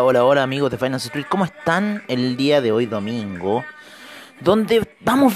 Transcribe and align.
Hola, 0.00 0.24
hola, 0.24 0.44
amigos 0.44 0.70
de 0.70 0.78
Finance 0.78 1.08
Street, 1.08 1.26
¿cómo 1.28 1.44
están 1.44 2.04
el 2.06 2.36
día 2.36 2.60
de 2.60 2.70
hoy 2.70 2.86
domingo? 2.86 3.64
Donde 4.38 4.88
vamos 5.00 5.34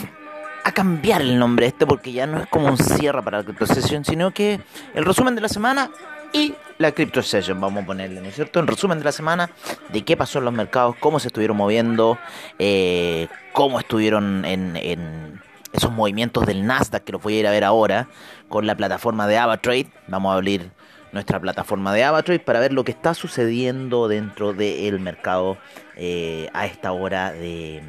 a 0.63 0.71
cambiar 0.71 1.21
el 1.21 1.37
nombre 1.37 1.67
este 1.67 1.85
porque 1.85 2.13
ya 2.13 2.29
no 2.29 2.39
es 2.39 2.47
como 2.47 2.69
un 2.69 2.79
cierre 2.79 3.23
para 3.25 3.39
la 3.39 3.45
Crypto 3.45 3.67
Session, 3.67 4.05
sino 4.05 4.31
que 4.31 4.61
el 4.95 5.05
resumen 5.05 5.35
de 5.35 5.41
la 5.41 5.49
semana 5.49 5.91
y 6.33 6.55
la 6.79 6.93
Crypto 6.93 7.23
Session, 7.23 7.61
vamos 7.61 7.83
a 7.83 7.87
ponerle, 7.87 8.21
¿no 8.21 8.29
es 8.29 8.37
cierto? 8.37 8.61
En 8.61 8.69
resumen 8.69 8.99
de 8.99 9.05
la 9.05 9.11
semana, 9.11 9.51
de 9.93 10.05
qué 10.05 10.17
pasó 10.17 10.39
en 10.39 10.45
los 10.45 10.55
mercados, 10.55 10.95
cómo 11.01 11.19
se 11.19 11.27
estuvieron 11.27 11.57
moviendo, 11.57 12.19
eh, 12.61 13.27
cómo 13.53 13.81
estuvieron 13.81 14.45
en, 14.45 14.77
en 14.77 15.43
esos 15.73 15.91
movimientos 15.91 16.47
del 16.47 16.65
Nasdaq, 16.65 17.03
que 17.03 17.13
los 17.13 17.23
voy 17.23 17.37
a 17.37 17.41
ir 17.41 17.47
a 17.49 17.51
ver 17.51 17.65
ahora, 17.65 18.09
con 18.49 18.67
la 18.67 18.77
plataforma 18.77 19.27
de 19.27 19.39
AvaTrade. 19.39 19.89
Vamos 20.07 20.31
a 20.31 20.35
abrir 20.35 20.71
nuestra 21.13 21.39
plataforma 21.39 21.93
de 21.93 22.05
AvaTrade 22.05 22.41
para 22.41 22.61
ver 22.61 22.73
lo 22.73 22.85
que 22.85 22.93
está 22.93 23.15
sucediendo 23.15 24.09
dentro 24.09 24.53
del 24.53 24.99
mercado 24.99 25.59
eh, 25.97 26.49
a 26.53 26.67
esta 26.67 26.93
hora 26.93 27.33
de 27.33 27.83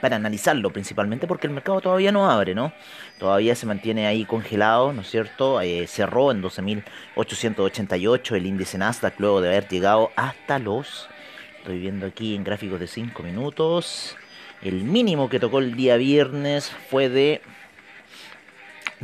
para 0.00 0.16
analizarlo 0.16 0.70
principalmente 0.70 1.26
porque 1.26 1.46
el 1.46 1.54
mercado 1.54 1.80
todavía 1.80 2.12
no 2.12 2.30
abre, 2.30 2.54
¿no? 2.54 2.74
Todavía 3.18 3.54
se 3.54 3.64
mantiene 3.64 4.06
ahí 4.06 4.26
congelado, 4.26 4.92
¿no 4.92 5.00
es 5.00 5.08
cierto? 5.08 5.62
Eh, 5.62 5.86
cerró 5.86 6.30
en 6.30 6.42
12.888 6.42 8.36
el 8.36 8.44
índice 8.44 8.76
Nasdaq 8.76 9.18
luego 9.18 9.40
de 9.40 9.48
haber 9.48 9.66
llegado 9.66 10.10
hasta 10.14 10.58
los, 10.58 11.08
estoy 11.56 11.78
viendo 11.78 12.04
aquí 12.04 12.34
en 12.34 12.44
gráficos 12.44 12.80
de 12.80 12.86
5 12.86 13.22
minutos, 13.22 14.14
el 14.60 14.84
mínimo 14.84 15.30
que 15.30 15.40
tocó 15.40 15.60
el 15.60 15.74
día 15.74 15.96
viernes 15.96 16.70
fue 16.90 17.08
de 17.08 17.40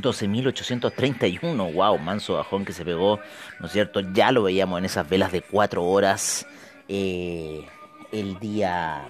12.831, 0.03 1.75
wow, 1.75 1.99
manso 1.99 2.35
bajón 2.35 2.65
que 2.65 2.73
se 2.73 2.85
pegó, 2.85 3.21
¿no 3.59 3.67
es 3.67 3.73
cierto? 3.73 4.01
Ya 4.01 4.33
lo 4.33 4.43
veíamos 4.43 4.79
en 4.79 4.85
esas 4.85 5.09
velas 5.09 5.33
de 5.33 5.43
4 5.43 5.85
horas 5.85 6.47
eh, 6.89 7.65
el 8.13 8.39
día 8.39 9.09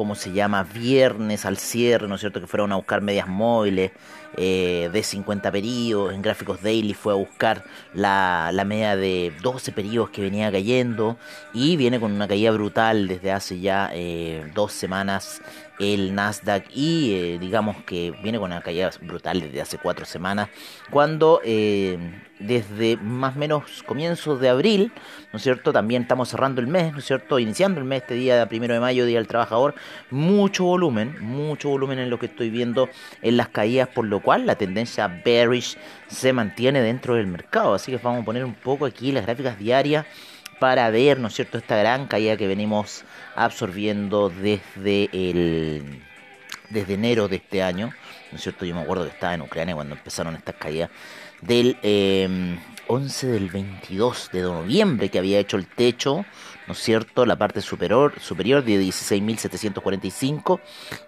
como 0.00 0.14
se 0.14 0.32
llama, 0.32 0.62
viernes 0.62 1.44
al 1.44 1.58
cierre, 1.58 2.08
¿no 2.08 2.14
es 2.14 2.20
cierto? 2.20 2.40
Que 2.40 2.46
fueron 2.46 2.72
a 2.72 2.76
buscar 2.76 3.02
medias 3.02 3.28
móviles 3.28 3.92
eh, 4.36 4.88
de 4.92 5.02
50 5.02 5.52
periodos, 5.52 6.14
en 6.14 6.22
gráficos 6.22 6.62
daily 6.62 6.94
fue 6.94 7.12
a 7.12 7.16
buscar 7.16 7.64
la, 7.92 8.50
la 8.52 8.64
media 8.64 8.96
de 8.96 9.30
12 9.42 9.72
periodos 9.72 10.08
que 10.08 10.22
venía 10.22 10.50
cayendo 10.50 11.18
y 11.52 11.76
viene 11.76 12.00
con 12.00 12.12
una 12.12 12.26
caída 12.26 12.50
brutal 12.52 13.08
desde 13.08 13.30
hace 13.30 13.60
ya 13.60 13.90
eh, 13.92 14.50
dos 14.54 14.72
semanas 14.72 15.42
el 15.80 16.14
Nasdaq 16.14 16.66
y 16.74 17.14
eh, 17.14 17.38
digamos 17.40 17.78
que 17.84 18.12
viene 18.22 18.38
con 18.38 18.52
una 18.52 18.60
caída 18.60 18.90
brutal 19.00 19.40
desde 19.40 19.62
hace 19.62 19.78
cuatro 19.78 20.04
semanas 20.04 20.50
cuando 20.90 21.40
eh, 21.42 21.98
desde 22.38 22.96
más 22.98 23.36
o 23.36 23.38
menos 23.38 23.82
comienzos 23.84 24.40
de 24.40 24.48
abril, 24.48 24.92
¿no 25.32 25.38
es 25.38 25.42
cierto? 25.42 25.72
También 25.72 26.02
estamos 26.02 26.28
cerrando 26.28 26.60
el 26.60 26.66
mes, 26.66 26.92
¿no 26.92 26.98
es 26.98 27.04
cierto? 27.04 27.38
Iniciando 27.38 27.80
el 27.80 27.86
mes 27.86 28.02
este 28.02 28.14
día 28.14 28.46
primero 28.48 28.74
de 28.74 28.80
mayo, 28.80 29.06
Día 29.06 29.18
del 29.18 29.26
Trabajador, 29.26 29.74
mucho 30.10 30.64
volumen, 30.64 31.16
mucho 31.20 31.68
volumen 31.68 31.98
en 31.98 32.10
lo 32.10 32.18
que 32.18 32.26
estoy 32.26 32.50
viendo 32.50 32.88
en 33.22 33.36
las 33.36 33.48
caídas, 33.48 33.88
por 33.88 34.06
lo 34.06 34.20
cual 34.20 34.46
la 34.46 34.56
tendencia 34.56 35.08
bearish 35.08 35.76
se 36.08 36.32
mantiene 36.32 36.80
dentro 36.82 37.14
del 37.14 37.26
mercado, 37.26 37.74
así 37.74 37.92
que 37.92 37.98
vamos 37.98 38.22
a 38.22 38.24
poner 38.24 38.44
un 38.44 38.54
poco 38.54 38.86
aquí 38.86 39.12
las 39.12 39.24
gráficas 39.24 39.58
diarias 39.58 40.06
para 40.60 40.88
ver, 40.90 41.18
¿no 41.18 41.28
es 41.28 41.34
cierto?, 41.34 41.58
esta 41.58 41.76
gran 41.76 42.06
caída 42.06 42.36
que 42.36 42.46
venimos 42.46 43.02
absorbiendo 43.34 44.28
desde 44.28 45.08
el 45.12 46.04
desde 46.68 46.94
enero 46.94 47.26
de 47.26 47.36
este 47.36 47.64
año, 47.64 47.92
¿no 48.30 48.36
es 48.36 48.42
cierto? 48.42 48.64
Yo 48.64 48.76
me 48.76 48.82
acuerdo 48.82 49.04
que 49.04 49.10
estaba 49.10 49.34
en 49.34 49.42
Ucrania 49.42 49.74
cuando 49.74 49.96
empezaron 49.96 50.36
estas 50.36 50.54
caídas 50.54 50.90
del 51.40 51.76
11 52.86 53.26
del 53.26 53.48
22 53.48 54.30
de 54.32 54.42
noviembre 54.42 55.08
que 55.08 55.18
había 55.18 55.38
hecho 55.38 55.56
el 55.56 55.66
techo, 55.66 56.24
¿no 56.66 56.74
es 56.74 56.78
cierto? 56.78 57.26
La 57.26 57.36
parte 57.36 57.60
superior, 57.60 58.14
superior 58.20 58.64
de 58.64 58.80
16.745 58.80 60.60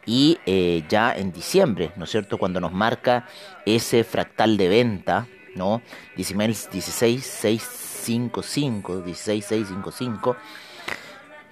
y 0.07 0.39
eh, 0.47 0.85
ya 0.89 1.15
en 1.15 1.33
diciembre, 1.33 1.93
¿no 1.97 2.05
es 2.05 2.11
cierto? 2.11 2.39
Cuando 2.39 2.61
nos 2.61 2.73
marca 2.73 3.27
ese 3.67 4.05
fractal 4.05 4.57
de 4.57 4.69
venta, 4.69 5.27
¿no? 5.55 5.83
16.655 6.17 7.83
55, 8.03 9.03
16655 9.03 10.37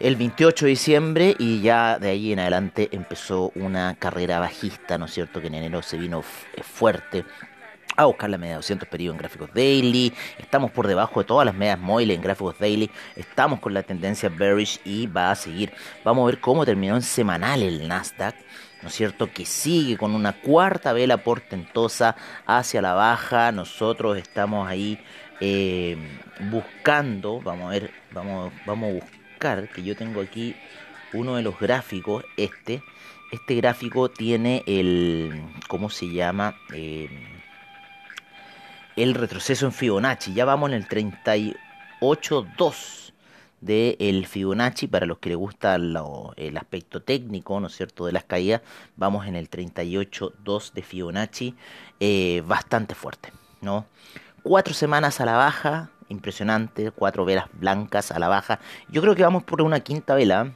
el 0.00 0.16
28 0.16 0.64
de 0.64 0.70
diciembre 0.70 1.36
y 1.38 1.60
ya 1.60 1.98
de 1.98 2.08
ahí 2.08 2.32
en 2.32 2.40
adelante 2.40 2.88
empezó 2.92 3.52
una 3.54 3.94
carrera 3.96 4.40
bajista, 4.40 4.96
¿no 4.96 5.04
es 5.04 5.12
cierto? 5.12 5.42
Que 5.42 5.48
en 5.48 5.56
enero 5.56 5.82
se 5.82 5.98
vino 5.98 6.22
fuerte 6.22 7.26
a 7.96 8.06
buscar 8.06 8.30
la 8.30 8.38
media 8.38 8.52
de 8.52 8.56
200 8.56 8.88
periodos 8.88 9.16
en 9.16 9.18
gráficos 9.18 9.50
daily, 9.52 10.12
estamos 10.38 10.70
por 10.70 10.86
debajo 10.86 11.20
de 11.20 11.26
todas 11.26 11.44
las 11.44 11.54
medias 11.54 11.78
móviles 11.78 12.16
en 12.16 12.22
gráficos 12.22 12.58
daily, 12.58 12.90
estamos 13.14 13.60
con 13.60 13.74
la 13.74 13.82
tendencia 13.82 14.30
bearish 14.30 14.80
y 14.84 15.06
va 15.06 15.32
a 15.32 15.34
seguir. 15.34 15.70
Vamos 16.02 16.22
a 16.22 16.26
ver 16.26 16.40
cómo 16.40 16.64
terminó 16.64 16.96
en 16.96 17.02
semanal 17.02 17.62
el 17.62 17.86
Nasdaq. 17.86 18.36
¿No 18.82 18.88
es 18.88 18.94
cierto? 18.94 19.32
Que 19.32 19.44
sigue 19.44 19.96
con 19.96 20.14
una 20.14 20.32
cuarta 20.32 20.92
vela 20.92 21.18
portentosa 21.18 22.16
hacia 22.46 22.82
la 22.82 22.94
baja. 22.94 23.52
Nosotros 23.52 24.18
estamos 24.18 24.68
ahí 24.68 24.98
eh, 25.40 25.96
buscando, 26.50 27.40
vamos 27.40 27.68
a 27.68 27.70
ver, 27.70 27.92
vamos, 28.12 28.52
vamos 28.66 28.90
a 28.90 28.94
buscar, 28.94 29.68
que 29.68 29.82
yo 29.82 29.96
tengo 29.96 30.20
aquí 30.20 30.56
uno 31.12 31.36
de 31.36 31.42
los 31.42 31.58
gráficos, 31.58 32.24
este, 32.36 32.82
este 33.32 33.54
gráfico 33.56 34.10
tiene 34.10 34.62
el, 34.66 35.42
¿cómo 35.68 35.90
se 35.90 36.10
llama? 36.10 36.56
Eh, 36.72 37.08
el 38.96 39.14
retroceso 39.14 39.66
en 39.66 39.72
Fibonacci, 39.72 40.34
ya 40.34 40.44
vamos 40.44 40.70
en 40.70 40.76
el 40.76 40.88
38.2 40.88 43.09
del 43.60 44.26
Fibonacci, 44.26 44.86
para 44.86 45.06
los 45.06 45.18
que 45.18 45.30
les 45.30 45.38
gusta 45.38 45.74
el 45.74 46.56
aspecto 46.56 47.02
técnico, 47.02 47.60
¿no 47.60 47.66
es 47.66 47.76
cierto?, 47.76 48.06
de 48.06 48.12
las 48.12 48.24
caídas, 48.24 48.62
vamos 48.96 49.26
en 49.26 49.36
el 49.36 49.50
38.2 49.50 50.72
de 50.72 50.82
Fibonacci, 50.82 51.54
eh, 52.00 52.42
bastante 52.46 52.94
fuerte, 52.94 53.32
¿no? 53.60 53.86
cuatro 54.42 54.74
semanas 54.74 55.20
a 55.20 55.26
la 55.26 55.36
baja, 55.36 55.90
impresionante, 56.08 56.90
cuatro 56.90 57.24
velas 57.24 57.46
blancas 57.52 58.10
a 58.10 58.18
la 58.18 58.28
baja. 58.28 58.60
Yo 58.88 59.02
creo 59.02 59.14
que 59.14 59.22
vamos 59.22 59.44
por 59.44 59.62
una 59.62 59.80
quinta 59.80 60.14
vela. 60.14 60.52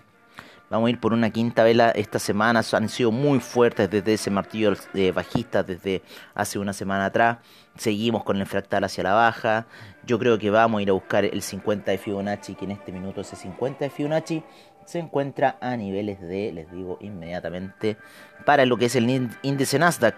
Vamos 0.75 0.89
a 0.89 0.91
ir 0.91 0.99
por 0.99 1.13
una 1.13 1.31
quinta 1.31 1.63
vela. 1.63 1.91
Estas 1.91 2.21
semanas 2.23 2.75
han 2.75 2.89
sido 2.89 3.13
muy 3.13 3.39
fuertes 3.39 3.89
desde 3.89 4.15
ese 4.15 4.29
martillo 4.29 4.73
de 4.93 5.13
bajista, 5.13 5.63
desde 5.63 6.03
hace 6.35 6.59
una 6.59 6.73
semana 6.73 7.05
atrás. 7.05 7.39
Seguimos 7.77 8.25
con 8.25 8.41
el 8.41 8.47
fractal 8.47 8.83
hacia 8.83 9.05
la 9.05 9.13
baja. 9.13 9.69
Yo 10.05 10.19
creo 10.19 10.37
que 10.37 10.51
vamos 10.51 10.81
a 10.81 10.83
ir 10.83 10.91
a 10.91 10.93
buscar 10.95 11.25
el 11.25 11.43
50 11.43 11.93
de 11.93 11.97
Fibonacci, 11.97 12.57
que 12.57 12.65
en 12.65 12.73
este 12.73 12.91
minuto 12.91 13.21
ese 13.21 13.37
50 13.37 13.85
de 13.85 13.89
Fibonacci 13.89 14.43
se 14.85 14.99
encuentra 14.99 15.59
a 15.61 15.77
niveles 15.77 16.21
de, 16.21 16.51
les 16.51 16.69
digo 16.73 16.99
inmediatamente, 17.01 17.97
para 18.45 18.67
lo 18.67 18.77
que 18.77 18.87
es 18.87 18.97
el 18.97 19.09
índice 19.43 19.79
Nasdaq 19.79 20.17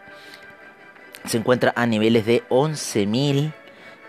se 1.26 1.36
encuentra 1.36 1.74
a 1.76 1.84
niveles 1.84 2.24
de 2.24 2.44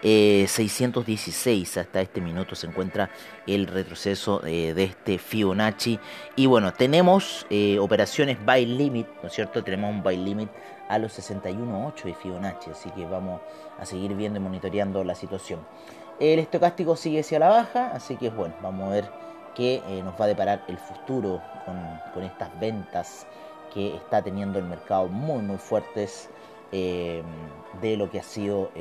11.616 0.04 1.78
hasta 1.78 2.02
este 2.02 2.22
minuto 2.22 2.56
se 2.56 2.68
encuentra 2.68 3.10
el 3.46 3.68
retroceso 3.68 4.46
eh, 4.46 4.74
de 4.74 4.84
este 4.86 5.18
Fibonacci. 5.18 6.00
Y 6.36 6.46
bueno 6.46 6.74
tenemos 6.74 7.46
eh, 7.50 7.80
operaciones 7.80 8.38
buy 8.46 8.66
limit 8.66 9.08
no 9.22 9.28
es 9.28 9.34
cierto 9.34 9.64
tenemos 9.64 9.90
un 9.92 10.04
buy 10.04 10.18
limit 10.18 10.50
a 10.90 11.00
los 11.00 11.18
61.8 11.18 12.04
de 12.04 12.14
Fibonacci 12.14 12.70
así 12.72 12.90
que 12.92 13.06
vamos 13.06 13.42
a 13.80 13.86
seguir 13.86 14.14
viendo 14.16 14.40
y 14.40 14.42
monitoreando 14.44 15.04
la 15.04 15.16
situación. 15.16 15.60
El 16.20 16.40
estocástico 16.40 16.96
sigue 16.96 17.20
hacia 17.22 17.40
la 17.40 17.50
baja 17.50 17.92
así 17.94 18.16
que 18.18 18.30
bueno 18.30 18.56
vamos 18.62 18.88
a 18.90 18.92
ver 18.92 19.10
qué 19.56 19.82
eh, 19.88 20.02
nos 20.04 20.20
va 20.20 20.26
a 20.26 20.28
deparar 20.28 20.64
el 20.68 20.78
futuro 20.78 21.42
con, 21.66 21.78
con 22.14 22.24
estas 22.24 22.58
ventas 22.60 23.26
que 23.74 23.96
está 23.96 24.22
teniendo 24.22 24.60
el 24.60 24.66
mercado 24.66 25.08
muy 25.08 25.42
muy 25.42 25.58
fuertes 25.58 26.30
eh, 26.72 27.24
de 27.82 27.98
lo 27.98 28.10
que 28.10 28.20
ha 28.20 28.24
sido 28.24 28.72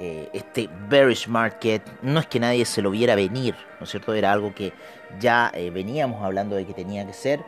eh, 0.00 0.10
eh, 0.22 0.30
este 0.32 0.68
bearish 0.88 1.28
market. 1.28 1.82
No 2.02 2.20
es 2.20 2.26
que 2.26 2.40
nadie 2.40 2.64
se 2.64 2.82
lo 2.82 2.90
viera 2.90 3.14
venir, 3.14 3.54
¿no 3.78 3.84
es 3.84 3.90
cierto? 3.90 4.14
Era 4.14 4.32
algo 4.32 4.54
que 4.54 4.72
ya 5.18 5.52
veníamos 5.72 6.22
hablando 6.24 6.56
de 6.56 6.66
que 6.66 6.72
tenía 6.72 7.06
que 7.06 7.12
ser 7.12 7.40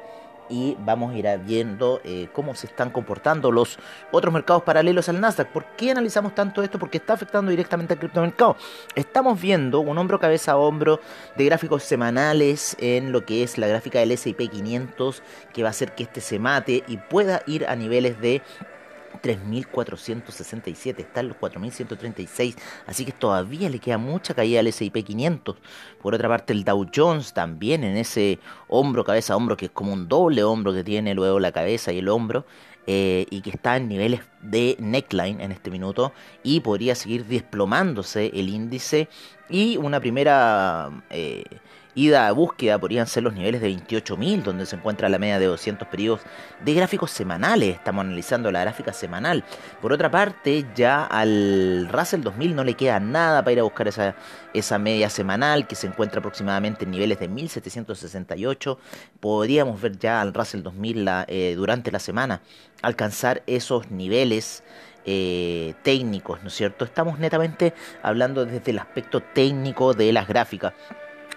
y 0.49 0.77
vamos 0.81 1.15
a 1.15 1.17
ir 1.17 1.27
viendo 1.47 2.01
cómo 2.33 2.55
se 2.55 2.67
están 2.67 2.91
comportando 2.91 3.51
los 3.51 3.79
otros 4.11 4.35
mercados 4.35 4.65
paralelos 4.65 5.09
al 5.09 5.21
Nasdaq. 5.21 5.49
¿Por 5.49 5.65
qué 5.77 5.93
analizamos 5.93 6.35
tanto 6.35 6.63
esto? 6.63 6.79
Porque 6.79 6.99
está 6.99 7.15
afectando 7.15 7.51
directamente 7.51 7.95
al 7.95 8.01
criptomercado. 8.01 8.57
Estamos 8.95 9.41
viendo 9.41 9.81
un 9.81 9.97
hombro 9.97 10.19
cabeza 10.19 10.53
a 10.53 10.57
hombro 10.57 11.01
de 11.37 11.45
gráficos 11.45 11.85
semanales 11.85 12.77
en 12.81 13.13
lo 13.13 13.25
que 13.25 13.45
es 13.45 13.57
la 13.57 13.69
gráfica 13.69 14.01
del 14.01 14.11
S&P 14.11 14.49
500 14.49 15.23
que 15.55 15.63
va 15.63 15.69
a 15.69 15.71
hacer 15.71 15.95
que 15.95 16.03
este 16.03 16.21
se 16.21 16.39
mate 16.39 16.83
y 16.87 16.97
pueda 16.99 17.43
ir 17.47 17.67
a 17.67 17.77
niveles 17.77 18.21
de 18.21 18.43
3.467, 19.21 21.01
está 21.01 21.21
en 21.21 21.29
los 21.29 21.37
4.136, 21.39 22.57
así 22.87 23.05
que 23.05 23.13
todavía 23.13 23.69
le 23.69 23.79
queda 23.79 23.99
mucha 23.99 24.35
caída 24.35 24.61
al 24.61 24.67
S&P 24.69 25.03
500. 25.03 25.57
Por 26.01 26.15
otra 26.15 26.29
parte, 26.29 26.53
el 26.53 26.65
Dow 26.65 26.87
Jones 26.95 27.33
también 27.33 27.85
en 27.85 27.97
ese 27.97 28.39
hombro, 28.69 29.05
cabeza, 29.05 29.37
hombro, 29.37 29.57
que 29.57 29.67
es 29.67 29.71
como 29.73 29.93
un 29.93 30.09
doble 30.09 30.45
hombro 30.45 30.73
que 30.73 30.85
tiene 30.85 31.15
luego 31.15 31.41
la 31.41 31.53
cabeza 31.53 31.93
y 31.93 31.99
el 31.99 32.09
hombro, 32.09 32.47
eh, 32.87 33.27
y 33.31 33.43
que 33.43 33.51
está 33.51 33.77
en 33.77 33.89
niveles 33.89 34.23
de 34.41 34.77
neckline 34.81 35.41
en 35.41 35.53
este 35.53 35.71
minuto 35.71 36.13
y 36.43 36.59
podría 36.59 36.97
seguir 36.97 37.25
desplomándose 37.27 38.33
el 38.35 38.49
índice 38.49 39.09
y 39.49 39.77
una 39.77 40.01
primera 40.01 40.91
eh, 41.11 41.45
ida 41.95 42.27
a 42.29 42.33
búsqueda 42.33 42.79
podrían 42.79 43.07
ser 43.07 43.23
los 43.23 43.35
niveles 43.35 43.61
de 43.61 43.71
28.000, 43.71 44.43
donde 44.43 44.67
se 44.67 44.77
encuentra 44.77 45.09
la 45.09 45.19
media 45.19 45.39
de 45.39 45.47
200 45.47 45.87
periodos 45.89 46.21
de 46.65 46.75
gráficos 46.75 47.11
semanales. 47.11 47.77
Estamos 47.77 48.05
analizando 48.05 48.51
la 48.51 48.61
gráfica 48.61 48.93
semanal. 48.93 49.45
Por 49.81 49.93
otra 49.93 50.11
parte, 50.11 50.65
ya 50.75 51.05
al 51.05 51.89
Russell 51.91 52.23
2000 52.23 52.55
no 52.55 52.65
le 52.65 52.75
queda 52.75 53.01
nada 53.01 53.43
para 53.43 53.53
ir 53.53 53.61
a 53.61 53.65
buscar 53.65 53.89
esa, 53.89 54.15
esa 54.55 54.79
media 54.79 55.11
semanal 55.11 55.67
que 55.67 55.75
se 55.75 55.87
encuentra 55.87 56.21
aproximadamente 56.21 56.85
en 56.85 56.93
niveles 56.93 57.19
de 57.19 57.29
1768. 57.29 58.79
Podríamos 59.21 59.81
ver 59.81 59.99
ya 59.99 60.21
al 60.21 60.33
Russell 60.33 60.63
2000 60.63 61.09
eh, 61.29 61.55
durante 61.57 61.91
la 61.91 61.99
semana 61.99 62.43
alcanzar 62.83 63.43
esos 63.47 63.91
niveles. 63.91 64.63
Eh, 65.05 65.75
técnicos, 65.83 66.43
¿no 66.43 66.47
es 66.47 66.55
cierto? 66.55 66.85
Estamos 66.85 67.19
netamente 67.19 67.75
hablando 68.05 68.47
desde 68.47 68.71
el 68.71 68.79
aspecto 68.79 69.21
técnico 69.21 69.95
de 69.95 70.13
las 70.13 70.29
gráficas. 70.29 70.75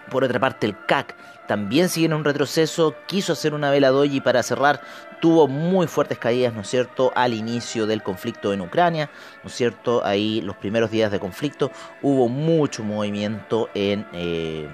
Por 0.10 0.24
otra 0.24 0.40
parte, 0.40 0.68
el 0.68 0.86
CAC 0.86 1.16
también 1.48 1.90
sigue 1.90 2.08
en 2.08 2.14
un 2.14 2.24
retroceso, 2.24 2.96
quiso 3.08 3.34
hacer 3.34 3.54
una 3.54 3.70
vela 3.70 3.90
doji 3.90 4.22
para 4.22 4.44
cerrar, 4.44 4.82
tuvo 5.20 5.48
muy 5.48 5.88
fuertes 5.88 6.18
caídas, 6.18 6.54
¿no 6.54 6.62
es 6.62 6.68
cierto?, 6.68 7.12
al 7.16 7.34
inicio 7.34 7.86
del 7.86 8.04
conflicto 8.04 8.54
en 8.54 8.62
Ucrania, 8.62 9.10
¿no 9.44 9.50
es 9.50 9.56
cierto?, 9.56 10.04
ahí 10.06 10.42
los 10.42 10.56
primeros 10.58 10.92
días 10.92 11.12
de 11.12 11.20
conflicto 11.20 11.72
hubo 12.02 12.28
mucho 12.28 12.84
movimiento 12.84 13.70
en, 13.74 14.06
eh, 14.14 14.68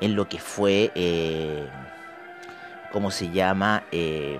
en 0.00 0.16
lo 0.16 0.28
que 0.28 0.38
fue, 0.38 0.90
eh, 0.94 1.66
¿cómo 2.92 3.10
se 3.10 3.30
llama? 3.30 3.84
Eh, 3.92 4.38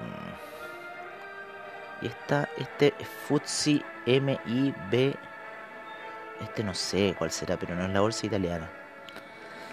y 2.02 2.06
está 2.06 2.48
este 2.56 2.94
FTSE 3.28 3.82
MIB, 4.06 5.14
este 6.42 6.64
no 6.64 6.74
sé 6.74 7.14
cuál 7.18 7.30
será, 7.30 7.58
pero 7.58 7.74
no 7.74 7.84
es 7.84 7.90
la 7.90 8.00
bolsa 8.00 8.26
italiana 8.26 8.79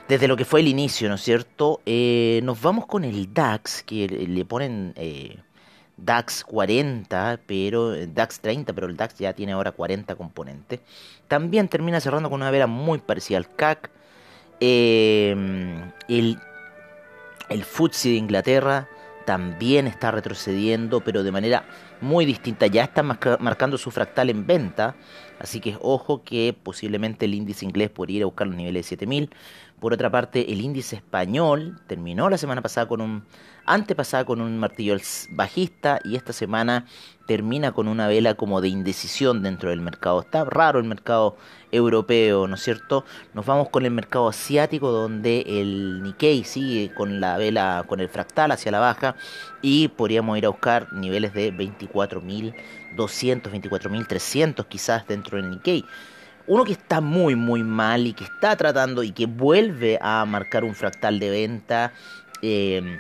desde 0.08 0.28
lo 0.28 0.38
que 0.38 0.46
fue 0.46 0.62
el 0.62 0.68
inicio, 0.68 1.10
¿no 1.10 1.16
es 1.16 1.22
cierto? 1.22 1.82
Eh, 1.86 2.40
nos 2.44 2.62
vamos 2.62 2.86
con 2.86 3.04
el 3.04 3.34
DAX, 3.34 3.84
que 3.84 4.08
le 4.08 4.46
ponen 4.46 4.94
eh, 4.96 5.38
DAX 5.98 6.44
40, 6.46 7.42
pero 7.46 7.94
eh, 7.94 8.08
DAX 8.08 8.40
30, 8.40 8.74
pero 8.74 8.88
el 8.88 8.96
DAX 8.96 9.18
ya 9.18 9.34
tiene 9.34 9.52
ahora 9.52 9.72
40 9.72 10.16
componentes. 10.16 10.80
También 11.28 11.68
termina 11.68 12.00
cerrando 12.00 12.30
con 12.30 12.42
una 12.42 12.52
vela 12.52 12.68
muy 12.68 13.00
parecida 13.00 13.38
al 13.38 13.54
CAC. 13.54 13.90
el, 14.62 15.92
el 17.50 17.64
FTSE 17.64 18.10
de 18.10 18.16
Inglaterra 18.16 18.88
también 19.28 19.88
está 19.88 20.10
retrocediendo, 20.10 21.02
pero 21.02 21.22
de 21.22 21.34
manera 21.34 21.66
muy 22.00 22.24
distinta. 22.24 22.66
Ya 22.68 22.86
está 22.86 23.04
marcando 23.04 23.78
su 23.78 23.92
fractal 23.92 24.30
en 24.30 24.48
venta, 24.48 24.96
así 25.38 25.60
que 25.60 25.78
ojo 25.82 26.24
que 26.24 26.56
posiblemente 26.64 27.26
el 27.26 27.34
índice 27.34 27.66
inglés 27.66 27.90
podría 27.90 28.20
ir 28.20 28.24
a 28.24 28.28
buscar 28.28 28.48
los 28.48 28.56
niveles 28.56 28.86
de 28.86 28.90
7000. 28.90 29.30
Por 29.82 29.92
otra 29.92 30.10
parte, 30.10 30.54
el 30.54 30.62
índice 30.62 30.96
español 30.96 31.82
terminó 31.88 32.30
la 32.30 32.38
semana 32.38 32.62
pasada 32.62 32.88
con 32.88 33.02
un 33.02 33.26
antepasada 33.66 34.24
con 34.24 34.40
un 34.40 34.58
martillo 34.60 34.96
bajista 35.32 36.00
y 36.06 36.16
esta 36.16 36.32
semana 36.32 36.86
termina 37.28 37.74
con 37.74 37.88
una 37.88 38.08
vela 38.08 38.34
como 38.34 38.62
de 38.62 38.70
indecisión 38.70 39.44
dentro 39.44 39.70
del 39.70 39.82
mercado. 39.82 40.22
Está 40.22 40.46
raro 40.46 40.80
el 40.80 40.86
mercado 40.86 41.38
europeo, 41.72 42.48
¿no 42.48 42.56
es 42.56 42.64
cierto? 42.64 43.06
Nos 43.34 43.46
vamos 43.46 43.70
con 43.70 43.86
el 43.86 43.92
mercado 43.92 44.30
asiático 44.30 44.90
donde 44.90 45.42
el 45.42 46.02
Nikkei 46.02 46.44
sigue 46.44 46.94
con 46.96 47.20
la 47.20 47.38
vela, 47.38 47.84
con 47.88 48.00
el 48.00 48.10
fractal 48.10 48.52
hacia 48.52 48.72
la 48.72 48.80
baja 48.80 49.16
y 49.62 49.90
podríamos 49.90 50.38
ir 50.38 50.46
a 50.46 50.50
buscar 50.50 50.92
niveles 50.94 51.34
de 51.34 51.54
24.200, 51.54 52.56
24.300 52.96 54.66
quizás 54.66 55.06
dentro 55.06 55.38
del 55.38 55.52
Nikkei 55.52 55.86
uno 56.48 56.64
que 56.64 56.72
está 56.72 57.02
muy 57.02 57.36
muy 57.36 57.62
mal 57.62 58.08
y 58.08 58.14
que 58.14 58.24
está 58.24 58.56
tratando 58.56 59.04
y 59.04 59.12
que 59.12 59.26
vuelve 59.26 60.00
a 60.02 60.24
marcar 60.26 60.64
un 60.64 60.74
fractal 60.74 61.20
de 61.20 61.30
venta, 61.30 61.92
eh, 62.42 63.00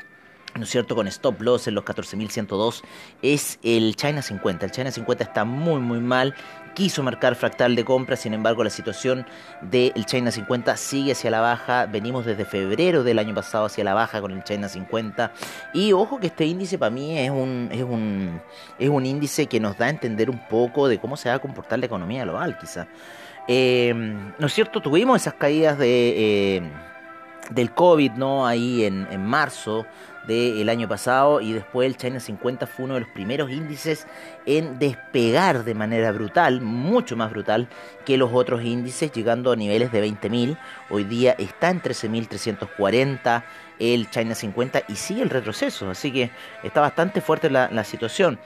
¿no 0.57 0.63
es 0.63 0.69
cierto?, 0.69 0.95
con 0.95 1.07
stop 1.07 1.41
loss 1.41 1.67
en 1.67 1.75
los 1.75 1.83
14.102, 1.83 2.81
es 3.21 3.59
el 3.63 3.95
China 3.95 4.21
50. 4.21 4.65
El 4.65 4.71
China 4.71 4.91
50 4.91 5.23
está 5.23 5.45
muy 5.45 5.79
muy 5.79 5.99
mal, 5.99 6.35
quiso 6.73 7.01
marcar 7.01 7.35
fractal 7.35 7.75
de 7.75 7.83
compra, 7.83 8.15
sin 8.15 8.33
embargo 8.33 8.63
la 8.63 8.69
situación 8.69 9.25
del 9.61 10.05
China 10.05 10.31
50 10.31 10.77
sigue 10.77 11.13
hacia 11.13 11.31
la 11.31 11.39
baja, 11.41 11.87
venimos 11.87 12.25
desde 12.25 12.45
febrero 12.45 13.03
del 13.03 13.17
año 13.19 13.33
pasado 13.33 13.65
hacia 13.65 13.83
la 13.83 13.93
baja 13.93 14.21
con 14.21 14.31
el 14.31 14.43
China 14.43 14.69
50 14.69 15.31
y 15.73 15.93
ojo 15.93 16.19
que 16.19 16.27
este 16.27 16.45
índice 16.45 16.77
para 16.77 16.91
mí 16.91 17.17
es 17.17 17.31
un, 17.31 17.69
es 17.71 17.81
un, 17.81 18.41
es 18.77 18.89
un 18.89 19.05
índice 19.05 19.47
que 19.47 19.59
nos 19.59 19.77
da 19.77 19.87
a 19.87 19.89
entender 19.89 20.29
un 20.29 20.47
poco 20.47 20.87
de 20.87 20.99
cómo 20.99 21.17
se 21.17 21.29
va 21.29 21.35
a 21.35 21.39
comportar 21.39 21.79
la 21.79 21.87
economía 21.87 22.23
global 22.23 22.57
quizá. 22.59 22.87
Eh, 23.47 23.93
¿No 24.37 24.45
es 24.45 24.53
cierto? 24.53 24.81
Tuvimos 24.81 25.21
esas 25.21 25.35
caídas 25.35 25.77
de, 25.77 26.57
eh, 26.57 26.71
del 27.49 27.71
COVID, 27.73 28.13
¿no? 28.13 28.45
Ahí 28.45 28.85
en, 28.85 29.07
en 29.11 29.25
marzo 29.25 29.85
del 30.27 30.67
año 30.67 30.89
pasado 30.89 31.39
y 31.39 31.53
después 31.53 31.87
el 31.87 31.95
China 31.95 32.19
50 32.19 32.67
fue 32.67 32.85
uno 32.85 32.95
de 32.95 32.99
los 33.01 33.09
primeros 33.09 33.49
índices 33.49 34.05
en 34.45 34.77
despegar 34.77 35.63
de 35.63 35.73
manera 35.73 36.11
brutal, 36.11 36.59
mucho 36.59 37.15
más 37.15 37.31
brutal 37.31 37.69
que 38.05 38.17
los 38.17 38.31
otros 38.33 38.61
índices, 38.63 39.11
llegando 39.13 39.53
a 39.53 39.55
niveles 39.55 39.91
de 39.91 40.05
20.000. 40.05 40.57
Hoy 40.89 41.05
día 41.05 41.33
está 41.37 41.69
en 41.69 41.81
13.340 41.81 43.43
el 43.79 44.09
China 44.09 44.35
50 44.35 44.83
y 44.89 44.95
sigue 44.95 45.21
el 45.21 45.29
retroceso, 45.29 45.89
así 45.89 46.11
que 46.11 46.29
está 46.63 46.81
bastante 46.81 47.21
fuerte 47.21 47.49
la, 47.49 47.83
situación. 47.85 48.37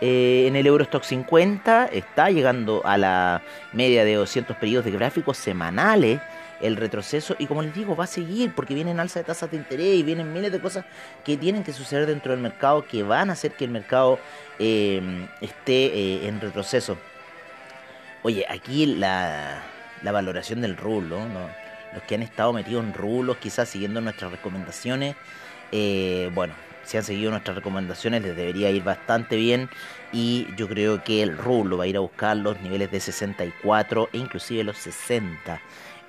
Eh, 0.00 0.46
en 0.46 0.56
el 0.56 0.66
Eurostock 0.66 1.02
50 1.02 1.86
está 1.86 2.30
llegando 2.30 2.82
a 2.84 2.96
la 2.96 3.42
media 3.72 4.04
de 4.04 4.14
200 4.14 4.56
periodos 4.56 4.84
de 4.84 4.92
gráficos 4.92 5.36
semanales 5.36 6.20
el 6.60 6.76
retroceso 6.76 7.36
y 7.38 7.46
como 7.46 7.62
les 7.62 7.74
digo 7.74 7.94
va 7.94 8.04
a 8.04 8.08
seguir 8.08 8.52
porque 8.54 8.74
vienen 8.74 9.00
alza 9.00 9.20
de 9.20 9.24
tasas 9.24 9.50
de 9.50 9.56
interés 9.56 9.96
y 9.96 10.02
vienen 10.02 10.32
miles 10.32 10.52
de 10.52 10.60
cosas 10.60 10.84
que 11.24 11.36
tienen 11.36 11.62
que 11.64 11.72
suceder 11.72 12.06
dentro 12.06 12.32
del 12.32 12.40
mercado 12.40 12.86
que 12.86 13.02
van 13.02 13.30
a 13.30 13.34
hacer 13.34 13.52
que 13.52 13.64
el 13.64 13.70
mercado 13.70 14.18
eh, 14.58 15.00
esté 15.40 15.86
eh, 15.86 16.28
en 16.28 16.40
retroceso. 16.40 16.98
Oye, 18.22 18.44
aquí 18.48 18.86
la, 18.86 19.62
valoración 20.02 20.60
del 20.60 20.76
rulo, 20.76 21.18
los 21.94 22.02
que 22.02 22.16
han 22.16 22.22
estado 22.22 22.52
metidos 22.52 22.84
en 22.84 22.92
rulos, 22.92 23.36
quizás 23.36 23.68
siguiendo 23.68 24.00
nuestras 24.00 24.32
recomendaciones, 24.32 25.14
bueno, 26.34 26.54
si 26.88 26.96
han 26.96 27.04
seguido 27.04 27.30
nuestras 27.30 27.54
recomendaciones 27.54 28.22
les 28.22 28.34
debería 28.34 28.70
ir 28.70 28.82
bastante 28.82 29.36
bien 29.36 29.68
y 30.10 30.46
yo 30.56 30.66
creo 30.66 31.04
que 31.04 31.22
el 31.22 31.36
rublo 31.36 31.76
va 31.76 31.84
a 31.84 31.86
ir 31.86 31.98
a 31.98 32.00
buscar 32.00 32.34
los 32.34 32.58
niveles 32.62 32.90
de 32.90 32.98
64 32.98 34.08
e 34.10 34.16
inclusive 34.16 34.64
los 34.64 34.78
60 34.78 35.60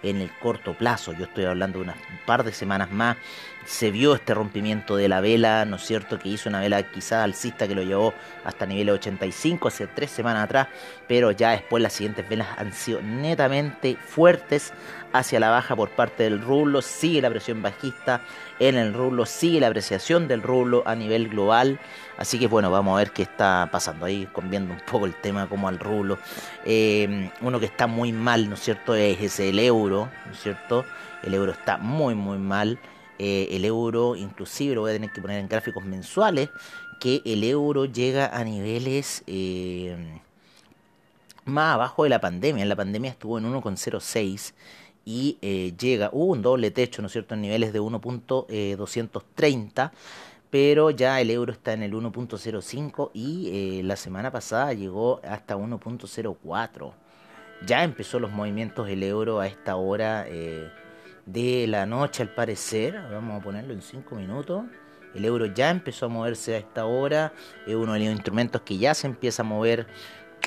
en 0.04 0.22
el 0.22 0.32
corto 0.40 0.74
plazo. 0.74 1.14
Yo 1.14 1.26
estoy 1.26 1.46
hablando 1.46 1.80
de 1.80 1.86
unas 1.86 1.98
par 2.26 2.44
de 2.44 2.54
semanas 2.54 2.92
más. 2.92 3.18
Se 3.66 3.92
vio 3.92 4.16
este 4.16 4.34
rompimiento 4.34 4.96
de 4.96 5.08
la 5.08 5.22
vela, 5.22 5.66
¿no 5.66 5.76
es 5.76 5.84
cierto? 5.84 6.18
Que 6.18 6.30
hizo 6.30 6.50
una 6.50 6.62
vela 6.62 6.82
quizás 6.84 7.24
alcista 7.24 7.68
que 7.68 7.76
lo 7.76 7.84
llevó 7.84 8.14
hasta 8.44 8.66
niveles 8.66 8.96
85 8.96 9.68
hace 9.68 9.88
tres 9.88 10.10
semanas 10.10 10.46
atrás, 10.46 10.68
pero 11.08 11.32
ya 11.32 11.52
después 11.52 11.84
las 11.84 11.94
siguientes 11.94 12.28
velas 12.28 12.48
han 12.58 12.74
sido 12.74 13.02
netamente 13.02 13.96
fuertes 13.96 14.74
hacia 15.14 15.40
la 15.40 15.50
baja 15.50 15.76
por 15.76 15.90
parte 15.90 16.24
del 16.24 16.42
rublo. 16.42 16.82
Sigue 16.82 17.22
la 17.22 17.30
presión 17.30 17.62
bajista 17.62 18.22
en 18.60 18.76
el 18.76 18.94
rublo, 18.94 19.26
sigue 19.26 19.60
la 19.60 19.68
apreciación 19.68 20.28
del 20.28 20.42
rublo 20.42 20.84
a 20.86 20.96
nivel 20.96 21.30
global. 21.30 21.80
Así 22.18 22.38
que 22.38 22.48
bueno, 22.48 22.70
vamos 22.70 22.94
a 22.94 22.98
ver 22.98 23.12
qué 23.12 23.24
está 23.24 23.70
pasando 23.72 24.06
ahí, 24.06 24.28
viendo 24.44 24.74
un 24.74 24.82
poco 24.82 25.06
el 25.06 25.16
tema 25.16 25.48
como 25.48 25.68
al 25.68 25.80
rublo. 25.80 26.18
Eh, 26.66 27.32
uno 27.42 27.60
que 27.60 27.66
está 27.66 27.88
muy 27.88 28.12
mal, 28.12 28.50
¿no 28.50 28.56
es 28.56 28.62
cierto? 28.62 28.96
Es, 28.96 29.40
el 29.40 29.60
euro, 29.60 30.10
¿no 30.26 30.34
es 30.34 30.40
cierto? 30.42 30.86
El 31.24 31.34
euro 31.34 31.52
está 31.52 31.78
muy, 31.78 32.16
muy 32.16 32.38
mal. 32.38 32.80
Eh, 33.18 33.50
el 33.52 33.66
euro, 33.66 34.16
inclusive 34.16 34.76
lo 34.76 34.82
voy 34.82 34.92
a 34.92 34.94
tener 34.94 35.12
que 35.12 35.22
poner 35.22 35.40
en 35.40 35.48
gráficos 35.48 35.84
mensuales, 35.84 36.50
que 37.00 37.22
el 37.26 37.44
euro 37.44 37.86
llega 37.86 38.28
a 38.28 38.44
niveles 38.44 39.24
eh, 39.28 39.96
más 41.46 41.76
abajo 41.76 42.04
de 42.04 42.10
la 42.10 42.20
pandemia. 42.20 42.64
En 42.64 42.70
la 42.70 42.76
pandemia 42.76 43.12
estuvo 43.12 43.38
en 43.38 43.52
1,06 43.52 44.54
y 45.06 45.38
llega, 45.80 46.10
hubo 46.12 46.34
un 46.34 46.42
doble 46.42 46.72
techo, 46.72 47.02
¿no 47.02 47.06
es 47.08 47.14
cierto?, 47.14 47.34
en 47.34 47.42
niveles 47.42 47.74
de 47.74 47.82
1.230 47.82 49.92
pero 50.50 50.90
ya 50.90 51.22
el 51.22 51.30
euro 51.30 51.52
está 51.52 51.74
en 51.74 51.84
el 51.84 51.94
1.05 51.94 53.12
y 53.14 53.80
eh, 53.80 53.84
la 53.84 53.96
semana 53.96 54.32
pasada 54.32 54.74
llegó 54.74 55.22
hasta 55.24 55.56
1.04. 55.56 56.94
Ya 57.66 57.84
empezó 57.84 58.20
los 58.20 58.32
movimientos 58.32 58.90
el 58.90 59.04
euro 59.04 59.40
a 59.40 59.48
esta 59.48 59.76
hora 59.76 60.26
eh, 60.28 60.72
de 61.26 61.68
la 61.68 61.86
noche 61.86 62.24
al 62.24 62.30
parecer, 62.30 63.00
vamos 63.12 63.40
a 63.40 63.44
ponerlo 63.44 63.74
en 63.74 63.82
5 63.82 64.16
minutos. 64.16 64.64
El 65.14 65.26
euro 65.26 65.48
ya 65.48 65.72
empezó 65.72 66.06
a 66.06 66.10
moverse 66.10 66.56
a 66.56 66.58
esta 66.60 66.86
hora, 66.86 67.34
es 67.66 67.76
uno 67.76 67.94
de 67.94 68.00
los 68.00 68.10
instrumentos 68.10 68.62
que 68.62 68.78
ya 68.78 68.94
se 68.94 69.08
empieza 69.08 69.42
a 69.42 69.46
mover 69.46 69.88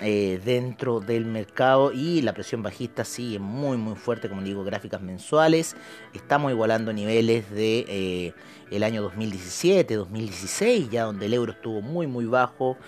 eh, 0.00 0.40
dentro 0.44 1.00
del 1.00 1.26
mercado 1.26 1.92
y 1.92 2.22
la 2.22 2.32
presión 2.32 2.62
bajista 2.62 3.04
sigue 3.04 3.38
muy 3.38 3.76
muy 3.76 3.94
fuerte, 3.94 4.28
como 4.28 4.42
digo, 4.42 4.64
gráficas 4.64 5.02
mensuales. 5.02 5.76
Estamos 6.14 6.50
igualando 6.50 6.92
niveles 6.92 7.50
de 7.50 7.84
eh, 7.88 8.34
el 8.70 8.82
año 8.82 9.02
2017, 9.02 9.94
2016, 9.94 10.90
ya 10.90 11.04
donde 11.04 11.26
el 11.26 11.34
euro 11.34 11.52
estuvo 11.52 11.82
muy 11.82 12.06
muy 12.06 12.24
bajo 12.24 12.78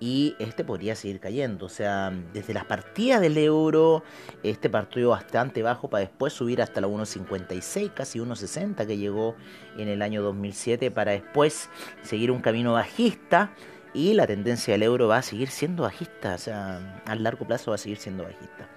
y 0.00 0.34
este 0.38 0.64
podría 0.64 0.96
seguir 0.96 1.20
cayendo. 1.20 1.66
O 1.66 1.68
sea, 1.68 2.12
desde 2.32 2.54
las 2.54 2.64
partidas 2.64 3.20
del 3.20 3.36
euro, 3.38 4.02
este 4.42 4.70
partió 4.70 5.10
bastante 5.10 5.62
bajo 5.62 5.88
para 5.88 6.00
después 6.00 6.32
subir 6.32 6.62
hasta 6.62 6.80
la 6.80 6.88
1.56, 6.88 7.92
casi 7.94 8.18
1.60 8.18 8.86
que 8.86 8.96
llegó 8.96 9.36
en 9.76 9.88
el 9.88 10.02
año 10.02 10.22
2007, 10.22 10.90
para 10.90 11.12
después 11.12 11.68
seguir 12.02 12.30
un 12.30 12.40
camino 12.40 12.72
bajista 12.72 13.52
y 13.94 14.14
la 14.14 14.26
tendencia 14.26 14.74
del 14.74 14.82
euro 14.82 15.08
va 15.08 15.18
a 15.18 15.22
seguir 15.22 15.48
siendo 15.48 15.84
bajista, 15.84 16.34
o 16.34 16.38
sea, 16.38 17.02
a 17.06 17.14
largo 17.14 17.46
plazo 17.46 17.70
va 17.70 17.76
a 17.76 17.78
seguir 17.78 17.98
siendo 17.98 18.24
bajista. 18.24 18.68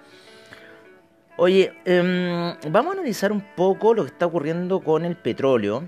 Oye, 1.36 1.72
em, 1.84 2.54
vamos 2.70 2.94
a 2.94 2.98
analizar 2.98 3.32
un 3.32 3.44
poco 3.56 3.92
lo 3.92 4.04
que 4.04 4.10
está 4.10 4.26
ocurriendo 4.26 4.80
con 4.80 5.04
el 5.04 5.16
petróleo, 5.16 5.84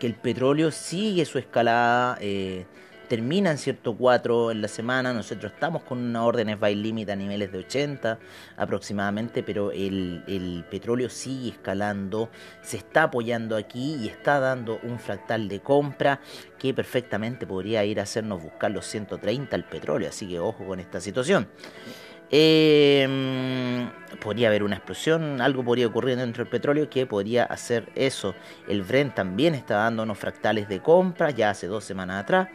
que 0.00 0.06
el 0.06 0.14
petróleo 0.14 0.70
sigue 0.70 1.24
su 1.24 1.38
escalada. 1.38 2.18
Eh, 2.20 2.66
termina 3.08 3.50
en 3.50 3.58
cierto 3.58 3.96
4 3.96 4.50
en 4.50 4.62
la 4.62 4.68
semana. 4.68 5.12
Nosotros 5.12 5.52
estamos 5.52 5.82
con 5.82 5.98
una 5.98 6.24
órdenes 6.24 6.60
by 6.60 6.74
limit 6.74 7.10
a 7.10 7.16
niveles 7.16 7.50
de 7.50 7.58
80 7.58 8.18
aproximadamente, 8.56 9.42
pero 9.42 9.72
el, 9.72 10.64
petróleo 10.70 11.08
sigue 11.08 11.50
escalando, 11.50 12.30
se 12.62 12.76
está 12.76 13.04
apoyando 13.04 13.56
aquí 13.56 13.96
y 13.96 14.08
está 14.08 14.38
dando 14.38 14.78
un 14.82 14.98
fractal 14.98 15.48
de 15.48 15.60
compra 15.60 16.20
que 16.58 16.74
perfectamente 16.74 17.46
podría 17.46 17.84
ir 17.84 18.00
a 18.00 18.02
hacernos 18.02 18.42
buscar 18.42 18.70
los 18.70 18.86
130 18.86 19.56
al 19.56 19.64
petróleo. 19.64 20.08
Así 20.08 20.28
que 20.28 20.38
ojo 20.38 20.66
con 20.66 20.80
esta 20.80 21.00
situación. 21.00 21.48
Eh, 22.30 23.88
podría 24.20 24.48
haber 24.48 24.62
una 24.62 24.76
explosión, 24.76 25.40
algo 25.40 25.64
podría 25.64 25.86
ocurrir 25.86 26.16
dentro 26.16 26.44
del 26.44 26.50
petróleo 26.50 26.90
que 26.90 27.06
podría 27.06 27.44
hacer 27.44 27.90
eso. 27.94 28.34
El 28.68 28.82
Brent 28.82 29.14
también 29.14 29.54
está 29.54 29.76
dando 29.76 30.02
unos 30.02 30.18
fractales 30.18 30.68
de 30.68 30.80
compra 30.80 31.30
ya 31.30 31.50
hace 31.50 31.66
dos 31.66 31.84
semanas 31.84 32.22
atrás 32.22 32.48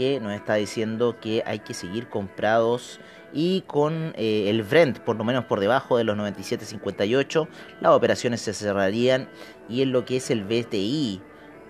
que 0.00 0.18
nos 0.18 0.32
está 0.32 0.54
diciendo 0.54 1.20
que 1.20 1.42
hay 1.44 1.58
que 1.58 1.74
seguir 1.74 2.08
comprados 2.08 3.00
y 3.34 3.60
con 3.66 4.14
eh, 4.16 4.48
el 4.48 4.62
Brent 4.62 4.98
por 5.00 5.16
lo 5.16 5.24
menos 5.24 5.44
por 5.44 5.60
debajo 5.60 5.98
de 5.98 6.04
los 6.04 6.16
97.58 6.16 7.46
las 7.82 7.92
operaciones 7.92 8.40
se 8.40 8.54
cerrarían 8.54 9.28
y 9.68 9.82
en 9.82 9.92
lo 9.92 10.06
que 10.06 10.16
es 10.16 10.30
el 10.30 10.44
BTI 10.44 11.20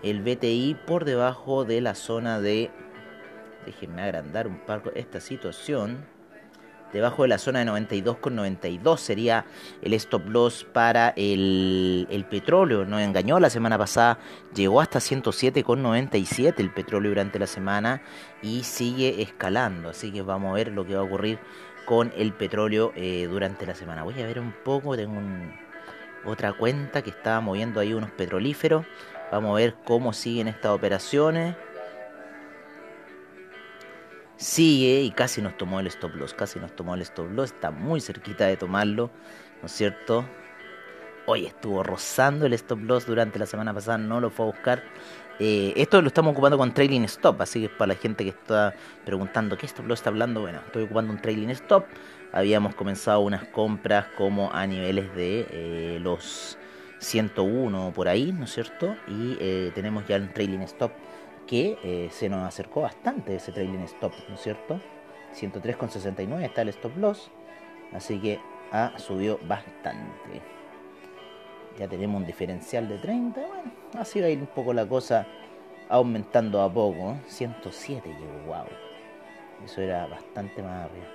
el 0.04 0.22
BTI 0.22 0.76
por 0.86 1.04
debajo 1.04 1.64
de 1.64 1.80
la 1.80 1.96
zona 1.96 2.40
de 2.40 2.70
déjenme 3.66 4.02
agrandar 4.02 4.46
un 4.46 4.60
poco 4.60 4.92
esta 4.94 5.18
situación 5.18 6.06
debajo 6.92 7.22
de 7.22 7.28
la 7.28 7.38
zona 7.38 7.60
de 7.60 7.70
92,92 7.70 8.98
sería 8.98 9.44
el 9.82 9.94
stop 9.94 10.28
loss 10.28 10.64
para 10.64 11.12
el, 11.16 12.26
petróleo. 12.30 12.84
Nos 12.84 13.00
engañó 13.02 13.38
la 13.40 13.50
semana 13.50 13.78
pasada, 13.78 14.18
llegó 14.54 14.80
hasta 14.80 14.98
107,97 14.98 16.54
el 16.58 16.70
petróleo 16.70 17.10
durante 17.10 17.38
la 17.38 17.46
semana 17.46 18.02
y 18.42 18.64
sigue 18.64 19.22
escalando. 19.22 19.90
Así 19.90 20.12
que 20.12 20.22
vamos 20.22 20.50
a 20.50 20.54
ver 20.54 20.72
lo 20.72 20.86
que 20.86 20.94
va 20.94 21.00
a 21.00 21.04
ocurrir 21.04 21.38
con 21.84 22.12
el 22.16 22.32
petróleo 22.32 22.92
eh, 22.94 23.26
durante 23.30 23.66
la 23.66 23.74
semana. 23.74 24.02
Voy 24.02 24.20
a 24.20 24.26
ver 24.26 24.40
un 24.40 24.52
poco, 24.64 24.96
tengo 24.96 25.20
otra 26.24 26.52
cuenta 26.52 27.02
que 27.02 27.10
estaba 27.10 27.40
moviendo 27.40 27.80
ahí 27.80 27.94
unos 27.94 28.10
petrolíferos. 28.10 28.84
Vamos 29.32 29.52
a 29.52 29.54
ver 29.54 29.76
cómo 29.84 30.12
siguen 30.12 30.48
estas 30.48 30.72
operaciones 30.72 31.56
sigue 34.40 35.02
y 35.02 35.10
casi 35.10 35.42
nos 35.42 35.56
tomó 35.58 35.80
el 35.80 35.86
stop 35.88 36.14
loss, 36.16 36.32
casi 36.32 36.58
nos 36.58 36.74
tomó 36.74 36.94
el 36.94 37.02
stop 37.02 37.30
loss, 37.30 37.52
está 37.52 37.70
muy 37.70 38.00
cerquita 38.00 38.46
de 38.46 38.56
tomarlo, 38.56 39.10
¿no 39.60 39.66
es 39.66 39.72
cierto? 39.72 40.24
Hoy 41.26 41.44
estuvo 41.44 41.82
rozando 41.82 42.46
el 42.46 42.54
stop 42.54 42.80
loss 42.80 43.06
durante 43.06 43.38
la 43.38 43.44
semana 43.44 43.74
pasada, 43.74 43.98
no 43.98 44.18
lo 44.18 44.30
fue 44.30 44.46
a 44.46 44.50
buscar. 44.50 44.82
Eh, 45.38 45.74
esto 45.76 46.00
lo 46.00 46.08
estamos 46.08 46.32
ocupando 46.32 46.56
con 46.56 46.72
trailing 46.72 47.04
stop, 47.04 47.40
así 47.42 47.60
que 47.60 47.68
para 47.68 47.88
la 47.88 47.94
gente 47.96 48.24
que 48.24 48.30
está 48.30 48.74
preguntando 49.04 49.58
qué 49.58 49.66
stop 49.66 49.86
loss 49.86 50.00
está 50.00 50.08
hablando, 50.08 50.40
bueno, 50.40 50.60
estoy 50.64 50.84
ocupando 50.84 51.12
un 51.12 51.20
trailing 51.20 51.50
stop. 51.50 51.84
Habíamos 52.32 52.74
comenzado 52.74 53.20
unas 53.20 53.44
compras 53.44 54.06
como 54.16 54.50
a 54.54 54.66
niveles 54.66 55.14
de 55.14 55.46
eh, 55.50 55.98
los 56.00 56.56
101 56.98 57.92
por 57.94 58.08
ahí, 58.08 58.32
¿no 58.32 58.44
es 58.44 58.54
cierto? 58.54 58.96
Y 59.06 59.36
eh, 59.38 59.70
tenemos 59.74 60.06
ya 60.08 60.16
un 60.16 60.32
trailing 60.32 60.62
stop 60.62 60.92
que 61.50 61.76
eh, 61.82 62.08
se 62.12 62.28
nos 62.28 62.46
acercó 62.46 62.82
bastante 62.82 63.34
ese 63.34 63.50
trailing 63.50 63.82
stop, 63.82 64.12
¿no 64.28 64.36
es 64.36 64.40
cierto? 64.40 64.80
103,69 65.34 66.44
está 66.44 66.62
el 66.62 66.68
stop 66.68 66.96
loss, 66.96 67.28
así 67.92 68.20
que 68.20 68.38
ha 68.70 68.96
subido 69.00 69.40
bastante. 69.48 70.40
Ya 71.76 71.88
tenemos 71.88 72.20
un 72.20 72.26
diferencial 72.26 72.88
de 72.88 72.98
30, 72.98 73.40
bueno, 73.40 73.72
así 73.98 74.20
va 74.20 74.26
a 74.26 74.30
ir 74.30 74.38
un 74.38 74.46
poco 74.46 74.72
la 74.72 74.86
cosa 74.86 75.26
aumentando 75.88 76.62
a 76.62 76.72
poco. 76.72 77.16
107 77.26 78.08
llegó, 78.08 78.46
wow. 78.46 78.66
Eso 79.64 79.82
era 79.82 80.06
bastante 80.06 80.62
más 80.62 80.84
arriba. 80.84 81.06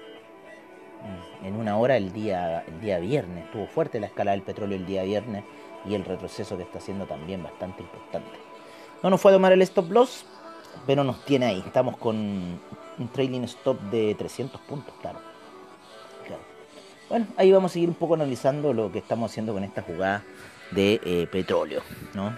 En 1.43 1.55
una 1.55 1.77
hora 1.77 1.95
el 1.95 2.11
día, 2.11 2.65
el 2.67 2.81
día 2.81 2.99
viernes, 2.99 3.45
estuvo 3.45 3.67
fuerte 3.67 4.01
la 4.01 4.07
escala 4.07 4.31
del 4.31 4.41
petróleo 4.41 4.77
el 4.77 4.85
día 4.85 5.03
viernes 5.03 5.45
y 5.85 5.95
el 5.95 6.03
retroceso 6.03 6.57
que 6.57 6.63
está 6.63 6.79
haciendo 6.79 7.05
también 7.05 7.41
bastante 7.41 7.83
importante. 7.83 8.44
No 9.03 9.09
nos 9.09 9.21
fue 9.21 9.31
a 9.31 9.35
tomar 9.35 9.51
el 9.51 9.61
stop 9.61 9.91
loss, 9.91 10.25
pero 10.85 11.03
nos 11.03 11.23
tiene 11.25 11.45
ahí. 11.45 11.63
Estamos 11.65 11.97
con 11.97 12.15
un 12.15 13.07
trailing 13.13 13.43
stop 13.43 13.79
de 13.91 14.15
300 14.15 14.59
puntos, 14.61 14.93
claro. 15.01 15.19
Bueno, 17.09 17.27
ahí 17.37 17.51
vamos 17.51 17.71
a 17.71 17.73
seguir 17.73 17.89
un 17.89 17.95
poco 17.95 18.15
analizando 18.15 18.73
lo 18.73 18.91
que 18.91 18.99
estamos 18.99 19.31
haciendo 19.31 19.53
con 19.53 19.63
esta 19.63 19.83
jugada 19.83 20.23
de 20.71 20.99
eh, 21.03 21.27
petróleo, 21.31 21.83
¿no? 22.15 22.35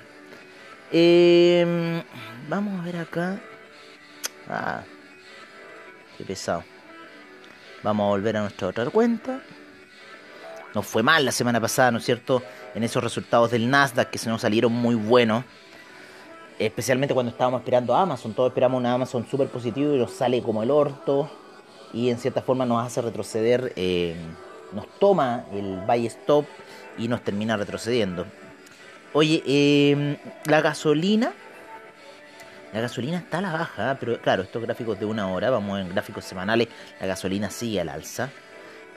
Em, 0.92 2.04
vamos 2.50 2.80
a 2.80 2.84
ver 2.84 2.98
acá. 2.98 3.40
Ah, 4.50 4.84
qué 6.18 6.26
pesado. 6.26 6.64
Vamos 7.82 8.06
a 8.06 8.10
volver 8.10 8.36
a 8.38 8.42
nuestra 8.42 8.68
otra 8.68 8.90
cuenta. 8.90 9.42
Nos 10.76 10.86
fue 10.86 11.02
mal 11.02 11.24
la 11.24 11.32
semana 11.32 11.62
pasada, 11.62 11.92
¿no 11.92 12.00
es 12.00 12.04
cierto? 12.04 12.44
En 12.76 12.84
esos 12.84 13.02
resultados 13.02 13.52
del 13.52 13.70
Nasdaq 13.70 14.10
que 14.10 14.18
se 14.18 14.30
nos 14.30 14.42
salieron 14.42 14.74
muy 14.74 14.96
buenos 14.96 15.46
especialmente 16.60 17.14
cuando 17.14 17.32
estábamos 17.32 17.62
esperando 17.62 17.96
a 17.96 18.02
Amazon, 18.02 18.34
todos 18.34 18.50
esperamos 18.50 18.80
una 18.80 18.94
Amazon 18.94 19.26
súper 19.30 19.48
positivo 19.48 19.94
y 19.94 20.00
nos 20.00 20.12
sale 20.12 20.42
como 20.42 20.64
el 20.64 20.72
orto 20.72 21.30
y 21.94 22.10
en 22.10 22.18
cierta 22.18 22.42
forma 22.42 22.66
nos 22.66 22.86
hace 22.86 23.02
retroceder, 23.02 23.74
eh, 23.76 24.16
nos 24.74 24.88
toma 25.00 25.46
el 25.54 25.82
buy 25.86 26.06
stop 26.08 26.46
y 26.98 27.08
nos 27.08 27.24
termina 27.24 27.58
retrocediendo. 27.58 28.26
Oye, 29.14 29.44
eh, 29.46 30.18
la 30.46 30.62
gasolina, 30.62 31.32
la 32.74 32.82
gasolina 32.82 33.18
está 33.20 33.38
a 33.38 33.42
la 33.42 33.54
baja, 33.54 33.98
pero 34.00 34.20
claro, 34.20 34.44
estos 34.44 34.62
gráficos 34.62 35.00
de 35.00 35.06
una 35.06 35.32
hora, 35.32 35.50
vamos 35.50 35.80
en 35.80 35.90
gráficos 35.90 36.26
semanales, 36.26 36.68
la 37.00 37.08
gasolina 37.08 37.50
sigue 37.50 37.80
al 37.82 37.90
alza. 37.90 38.30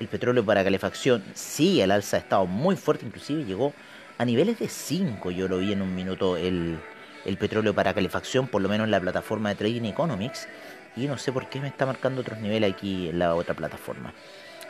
El 0.00 0.08
petróleo 0.08 0.44
para 0.44 0.64
calefacción 0.64 1.22
sigue 1.34 1.82
al 1.82 1.90
alza, 1.90 2.16
ha 2.16 2.20
estado 2.20 2.46
muy 2.46 2.74
fuerte, 2.76 3.04
inclusive 3.04 3.44
llegó 3.44 3.74
a 4.16 4.24
niveles 4.24 4.58
de 4.58 4.68
5, 4.68 5.30
yo 5.30 5.46
lo 5.46 5.58
vi 5.58 5.72
en 5.72 5.82
un 5.82 5.94
minuto 5.94 6.36
el, 6.36 6.78
el 7.24 7.36
petróleo 7.36 7.74
para 7.74 7.94
calefacción, 7.94 8.48
por 8.48 8.62
lo 8.62 8.68
menos 8.68 8.86
en 8.86 8.90
la 8.90 9.00
plataforma 9.00 9.50
de 9.50 9.54
Trading 9.56 9.84
Economics, 9.84 10.48
y 10.96 11.06
no 11.06 11.18
sé 11.18 11.32
por 11.32 11.48
qué 11.48 11.60
me 11.60 11.68
está 11.68 11.86
marcando 11.86 12.20
otros 12.20 12.38
niveles 12.40 12.72
aquí 12.72 13.08
en 13.08 13.18
la 13.18 13.34
otra 13.34 13.54
plataforma. 13.54 14.12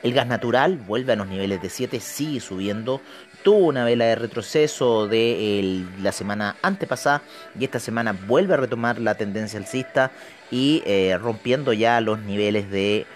El 0.02 0.14
gas 0.14 0.26
natural 0.26 0.78
vuelve 0.78 1.12
a 1.12 1.16
los 1.16 1.26
niveles 1.26 1.60
de 1.60 1.68
7, 1.68 2.00
sigue 2.00 2.40
subiendo. 2.40 3.02
Tuvo 3.42 3.66
una 3.66 3.84
vela 3.84 4.06
de 4.06 4.14
retroceso 4.14 5.06
de 5.08 5.84
la 6.00 6.12
semana 6.12 6.56
antepasada 6.62 7.22
y 7.58 7.64
esta 7.64 7.78
semana 7.80 8.16
vuelve 8.26 8.54
a 8.54 8.56
retomar 8.56 8.98
la 8.98 9.14
tendencia 9.14 9.58
alcista 9.58 10.10
y 10.50 10.82
eh, 10.86 11.18
rompiendo 11.20 11.74
ya 11.74 12.00
los 12.00 12.18
niveles 12.20 12.70
de 12.70 13.06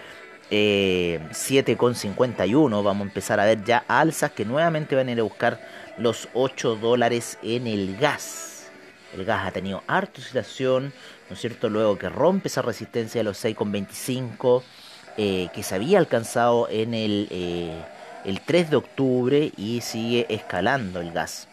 eh, 0.51 1.19
7,51. 1.31 2.83
Vamos 2.83 3.01
a 3.01 3.07
empezar 3.07 3.39
a 3.39 3.45
ver 3.45 3.63
ya 3.63 3.83
alzas 3.87 4.31
que 4.31 4.45
nuevamente 4.45 4.95
van 4.95 5.07
a 5.07 5.11
ir 5.11 5.19
a 5.19 5.23
buscar 5.23 5.59
los 5.97 6.29
8 6.33 6.75
dólares 6.75 7.39
en 7.41 7.65
el 7.65 7.97
gas. 7.97 8.54
El 9.15 9.25
gas 9.25 9.47
ha 9.47 9.51
tenido 9.51 9.81
harta 9.87 10.19
oscilación, 10.19 10.93
¿no 11.29 11.35
es 11.35 11.39
cierto? 11.39 11.69
Luego 11.69 11.97
que 11.97 12.09
rompe 12.09 12.49
esa 12.49 12.61
resistencia 12.61 13.19
de 13.19 13.23
los 13.23 13.43
6,25 13.43 14.61
eh, 15.17 15.47
que 15.53 15.63
se 15.63 15.75
había 15.75 15.99
alcanzado 15.99 16.67
en 16.69 16.93
el, 16.93 17.29
eh, 17.31 17.73
el 18.25 18.41
3 18.41 18.69
de 18.71 18.75
octubre 18.75 19.51
y 19.55 19.79
sigue 19.79 20.25
escalando 20.29 20.99
el 20.99 21.13
gas. 21.13 21.47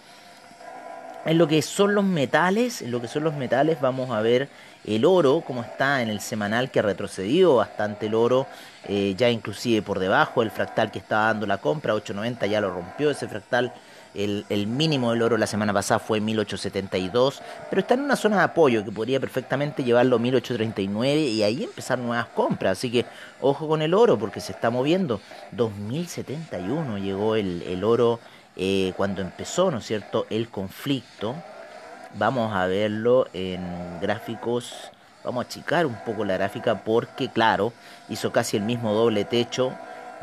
En 1.24 1.38
lo 1.38 1.46
que 1.46 1.62
son 1.62 1.94
los 1.94 2.04
metales, 2.04 2.82
en 2.82 2.90
lo 2.90 3.00
que 3.00 3.06
son 3.06 3.22
los 3.22 3.34
metales 3.34 3.80
vamos 3.80 4.10
a 4.10 4.20
ver 4.20 4.48
el 4.84 5.04
oro, 5.04 5.42
como 5.46 5.62
está 5.62 6.02
en 6.02 6.10
el 6.10 6.20
semanal 6.20 6.72
que 6.72 6.80
ha 6.80 6.82
retrocedido 6.82 7.54
bastante 7.54 8.06
el 8.06 8.16
oro, 8.16 8.48
eh, 8.88 9.14
ya 9.16 9.30
inclusive 9.30 9.82
por 9.82 10.00
debajo 10.00 10.40
del 10.40 10.50
fractal 10.50 10.90
que 10.90 10.98
estaba 10.98 11.26
dando 11.26 11.46
la 11.46 11.58
compra, 11.58 11.94
8.90 11.94 12.48
ya 12.48 12.60
lo 12.60 12.74
rompió 12.74 13.12
ese 13.12 13.28
fractal 13.28 13.72
el, 14.14 14.66
mínimo 14.66 15.12
del 15.12 15.22
oro 15.22 15.36
la 15.38 15.46
semana 15.46 15.72
pasada 15.72 15.98
fue 15.98 16.20
1872, 16.20 17.42
pero 17.70 17.80
está 17.80 17.94
en 17.94 18.00
una 18.00 18.16
zona 18.16 18.38
de 18.38 18.42
apoyo 18.44 18.84
que 18.84 18.92
podría 18.92 19.20
perfectamente 19.20 19.84
llevarlo 19.84 20.16
a 20.16 20.18
1839 20.18 21.20
y 21.20 21.42
ahí 21.42 21.64
empezar 21.64 21.98
nuevas 21.98 22.26
compras. 22.26 22.78
Así 22.78 22.90
que 22.90 23.06
ojo 23.40 23.68
con 23.68 23.82
el 23.82 23.94
oro 23.94 24.18
porque 24.18 24.40
se 24.40 24.52
está 24.52 24.70
moviendo. 24.70 25.20
2071 25.52 26.98
llegó 26.98 27.36
el, 27.36 27.84
oro 27.84 28.20
eh, 28.56 28.92
cuando 28.96 29.22
empezó, 29.22 29.70
¿no 29.70 29.78
es 29.78 29.86
cierto?, 29.86 30.26
el 30.30 30.48
conflicto. 30.48 31.34
Vamos 32.14 32.54
a 32.54 32.66
verlo 32.66 33.26
en 33.32 33.98
gráficos 34.00 34.92
Vamos 35.24 35.44
a 35.44 35.48
achicar 35.48 35.86
un 35.86 35.94
poco 36.04 36.24
la 36.24 36.34
gráfica 36.34 36.82
porque, 36.82 37.28
claro, 37.28 37.72
hizo 38.08 38.32
casi 38.32 38.56
el 38.56 38.64
mismo 38.64 38.92
doble 38.92 39.24
techo 39.24 39.72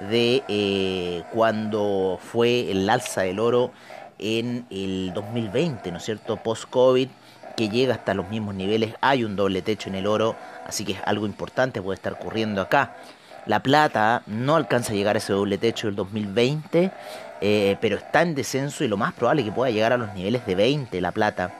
de 0.09 0.43
eh, 0.47 1.23
cuando 1.33 2.19
fue 2.21 2.71
el 2.71 2.89
alza 2.89 3.21
del 3.21 3.39
oro 3.39 3.71
en 4.17 4.65
el 4.69 5.11
2020, 5.13 5.91
¿no 5.91 5.97
es 5.97 6.05
cierto? 6.05 6.37
Post-COVID, 6.37 7.09
que 7.55 7.69
llega 7.69 7.95
hasta 7.95 8.13
los 8.13 8.29
mismos 8.29 8.55
niveles. 8.55 8.93
Hay 9.01 9.23
un 9.23 9.35
doble 9.35 9.61
techo 9.61 9.89
en 9.89 9.95
el 9.95 10.07
oro, 10.07 10.35
así 10.65 10.85
que 10.85 10.93
es 10.93 10.99
algo 11.05 11.25
importante, 11.25 11.81
puede 11.81 11.95
estar 11.95 12.13
ocurriendo 12.13 12.61
acá. 12.61 12.95
La 13.45 13.61
plata 13.61 14.21
no 14.27 14.55
alcanza 14.55 14.93
a 14.93 14.95
llegar 14.95 15.15
a 15.15 15.19
ese 15.19 15.33
doble 15.33 15.57
techo 15.57 15.87
del 15.87 15.95
2020, 15.95 16.91
eh, 17.41 17.77
pero 17.81 17.97
está 17.97 18.21
en 18.21 18.35
descenso 18.35 18.83
y 18.83 18.87
lo 18.87 18.97
más 18.97 19.13
probable 19.13 19.41
es 19.41 19.47
que 19.47 19.53
pueda 19.53 19.71
llegar 19.71 19.93
a 19.93 19.97
los 19.97 20.13
niveles 20.13 20.45
de 20.45 20.55
20 20.55 21.01
la 21.01 21.11
plata. 21.11 21.51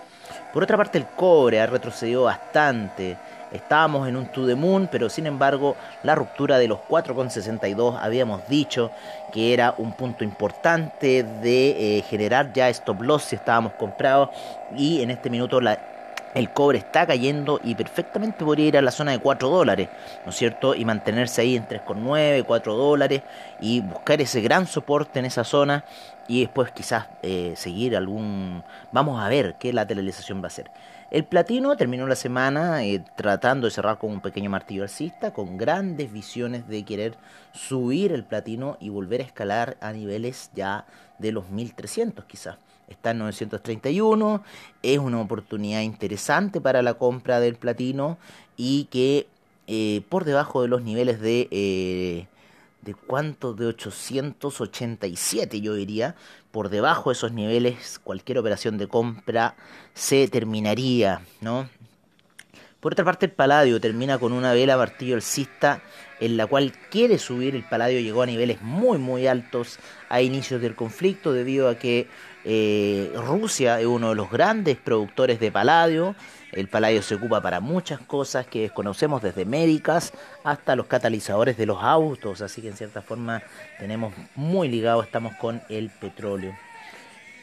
Por 0.54 0.64
otra 0.64 0.78
parte, 0.78 0.98
el 0.98 1.06
cobre 1.08 1.62
ha 1.62 1.68
retrocedido 1.68 2.24
bastante. 2.24 3.18
Estábamos 3.52 4.08
en 4.08 4.16
un 4.16 4.28
to 4.28 4.46
the 4.46 4.56
moon, 4.56 4.88
pero 4.92 5.10
sin 5.10 5.26
embargo 5.26 5.76
la 6.04 6.16
ruptura 6.16 6.58
de 6.60 6.68
los 6.68 6.80
4,62 6.88 7.98
habíamos 8.00 8.48
dicho 8.48 8.92
que 9.32 9.54
era 9.54 9.74
un 9.78 9.94
punto 9.94 10.24
importante 10.24 11.24
de 11.24 11.98
eh, 11.98 12.02
generar 12.04 12.54
ya 12.54 12.70
stop 12.70 13.02
loss 13.02 13.24
si 13.24 13.36
estábamos 13.36 13.74
comprados 13.74 14.30
y 14.78 15.02
en 15.02 15.10
este 15.10 15.30
minuto 15.30 15.62
la, 15.62 15.80
el 16.34 16.52
cobre 16.52 16.78
está 16.78 17.08
cayendo 17.08 17.60
y 17.64 17.76
perfectamente 17.76 18.46
podría 18.46 18.68
ir 18.68 18.78
a 18.78 18.82
la 18.82 18.92
zona 18.92 19.12
de 19.12 19.20
4 19.20 19.50
dólares, 19.50 19.90
¿no 20.26 20.32
es 20.32 20.38
cierto? 20.38 20.76
Y 20.76 20.86
mantenerse 20.86 21.42
ahí 21.42 21.56
en 21.56 21.68
3,9, 21.68 22.44
4 22.46 22.76
dólares 22.76 23.22
y 23.60 23.82
buscar 23.82 24.22
ese 24.22 24.42
gran 24.42 24.68
soporte 24.68 25.20
en 25.20 25.26
esa 25.26 25.44
zona 25.44 25.84
y 26.28 26.42
después 26.42 26.72
quizás 26.72 27.08
eh, 27.24 27.54
seguir 27.56 27.98
algún... 27.98 28.64
Vamos 28.92 29.22
a 29.22 29.28
ver 29.28 29.56
qué 29.58 29.74
lateralización 29.74 30.44
va 30.44 30.48
a 30.48 30.52
ser. 30.52 30.70
El 31.12 31.26
platino 31.26 31.76
terminó 31.76 32.06
la 32.06 32.16
semana 32.16 32.86
eh, 32.86 33.04
tratando 33.18 33.66
de 33.66 33.72
cerrar 33.72 33.98
con 33.98 34.12
un 34.12 34.22
pequeño 34.22 34.52
martillo 34.52 34.84
alcista, 34.84 35.34
con 35.34 35.58
grandes 35.58 36.12
visiones 36.12 36.68
de 36.68 36.86
querer 36.86 37.18
subir 37.52 38.12
el 38.12 38.24
platino 38.24 38.78
y 38.80 38.90
volver 38.90 39.22
a 39.22 39.24
escalar 39.24 39.78
a 39.82 39.92
niveles 39.92 40.52
ya 40.54 40.86
de 41.18 41.32
los 41.32 41.50
1300 41.50 42.26
quizás. 42.26 42.58
Está 42.88 43.12
en 43.12 43.20
931, 43.20 44.44
es 44.84 45.00
una 45.00 45.22
oportunidad 45.22 45.82
interesante 45.82 46.62
para 46.62 46.84
la 46.84 46.94
compra 46.94 47.40
del 47.40 47.56
platino 47.56 48.20
y 48.56 48.86
que 48.86 49.28
eh, 49.66 50.04
por 50.10 50.26
debajo 50.26 50.62
de 50.62 50.68
los 50.68 50.84
niveles 50.84 51.20
de... 51.20 51.48
Eh, 51.50 52.28
¿De 52.82 52.94
cuánto? 52.94 53.54
De 53.54 53.66
887 53.68 55.60
yo 55.62 55.74
diría 55.74 56.16
por 56.52 56.70
debajo 56.70 57.10
de 57.10 57.14
esos 57.14 57.32
niveles 57.32 58.00
cualquier 58.00 58.38
operación 58.38 58.78
de 58.78 58.88
compra 58.88 59.56
se 59.94 60.28
terminaría, 60.28 61.22
¿no? 61.42 61.70
Por 62.80 62.94
otra 62.94 63.04
parte, 63.04 63.26
el 63.26 63.34
paladio 63.34 63.82
termina 63.82 64.18
con 64.18 64.32
una 64.32 64.54
vela 64.54 64.78
martillo 64.78 65.16
alcista 65.16 65.82
en 66.22 66.38
la 66.38 66.48
cual 66.48 66.72
quiere 66.90 67.18
subir. 67.18 67.54
El 67.54 67.68
paladio 67.68 68.00
llegó 68.00 68.22
a 68.22 68.26
niveles 68.26 68.62
muy, 68.62 68.98
muy 68.98 69.28
altos 69.28 69.80
a 70.08 70.22
inicios 70.22 70.62
del 70.62 70.76
conflicto 70.76 71.34
debido 71.34 71.68
a 71.68 71.76
que 71.76 72.08
eh, 72.46 73.12
Rusia 73.16 73.82
es 73.82 73.86
uno 73.86 74.10
de 74.10 74.16
los 74.16 74.32
grandes 74.32 74.78
productores 74.78 75.42
de 75.42 75.52
paladio. 75.52 76.16
El 76.52 76.68
paladio 76.68 77.02
se 77.02 77.16
ocupa 77.16 77.42
para 77.42 77.60
muchas 77.60 78.00
cosas 78.00 78.48
que 78.48 78.62
desconocemos, 78.62 79.22
desde 79.22 79.46
médicas 79.46 80.14
hasta 80.44 80.76
los 80.76 80.88
catalizadores 80.88 81.58
de 81.58 81.66
los 81.66 81.82
autos. 81.82 82.42
Así 82.42 82.62
que 82.62 82.70
en 82.70 82.78
cierta 82.78 83.02
forma 83.02 83.44
tenemos 83.78 84.14
muy 84.36 84.68
ligado, 84.68 85.04
estamos 85.04 85.36
con 85.36 85.62
el 85.70 85.90
petróleo. 85.90 86.56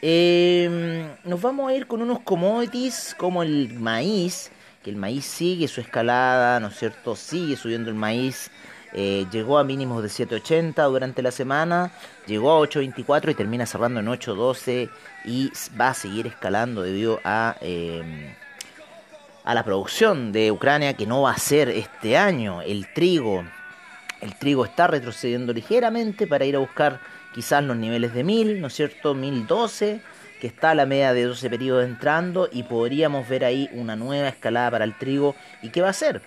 Em, 0.01 1.07
nos 1.23 1.41
vamos 1.41 1.69
a 1.69 1.73
ir 1.73 1.87
con 1.87 2.01
unos 2.01 2.19
commodities 2.19 3.15
como 3.17 3.41
el 3.41 3.73
maíz, 3.73 4.51
que 4.83 4.91
el 4.91 4.95
maíz 4.95 5.25
sigue 5.25 5.67
su 5.67 5.81
escalada, 5.81 6.59
¿no 6.59 6.67
es 6.67 6.77
cierto? 6.77 7.15
Sigue 7.15 7.55
subiendo 7.55 7.89
el 7.89 7.95
maíz. 7.95 8.51
Eh, 8.93 9.25
llegó 9.31 9.57
a 9.57 9.63
mínimos 9.63 10.01
de 10.01 10.09
7.80 10.09 10.87
durante 10.89 11.21
la 11.21 11.31
semana, 11.31 11.91
llegó 12.25 12.51
a 12.51 12.67
8.24 12.67 13.31
y 13.31 13.35
termina 13.35 13.65
cerrando 13.65 13.99
en 13.99 14.07
8.12 14.07 14.89
y 15.25 15.51
va 15.79 15.89
a 15.89 15.93
seguir 15.93 16.27
escalando 16.27 16.83
debido 16.83 17.19
a, 17.23 17.57
em, 17.61 18.33
a 19.47 19.53
la 19.53 19.63
producción 19.63 20.33
de 20.33 20.51
Ucrania 20.51 20.95
que 20.95 21.05
no 21.05 21.21
va 21.21 21.31
a 21.31 21.37
ser 21.37 21.69
este 21.69 22.17
año. 22.17 22.61
El 22.61 22.91
trigo, 22.91 23.45
el 24.19 24.35
trigo 24.35 24.65
está 24.65 24.87
retrocediendo 24.87 25.53
ligeramente 25.53 26.27
para 26.27 26.43
ir 26.43 26.57
a 26.57 26.59
buscar 26.59 26.99
quizás 27.33 27.63
los 27.63 27.77
niveles 27.77 28.13
de 28.13 28.25
1000, 28.25 28.59
¿no 28.59 28.67
es 28.67 28.73
cierto? 28.73 29.13
1012 29.13 30.01
que 30.41 30.47
está 30.47 30.71
a 30.71 30.75
la 30.75 30.85
media 30.85 31.13
de 31.13 31.23
12 31.23 31.49
periodos 31.49 31.85
entrando 31.85 32.49
y 32.51 32.63
podríamos 32.63 33.29
ver 33.29 33.45
ahí 33.45 33.69
una 33.71 33.95
nueva 33.95 34.27
escalada 34.27 34.69
para 34.69 34.83
el 34.83 34.97
trigo. 34.97 35.33
¿Y 35.61 35.69
qué 35.69 35.79
va 35.79 35.87
a 35.87 35.91
hacer? 35.91 36.21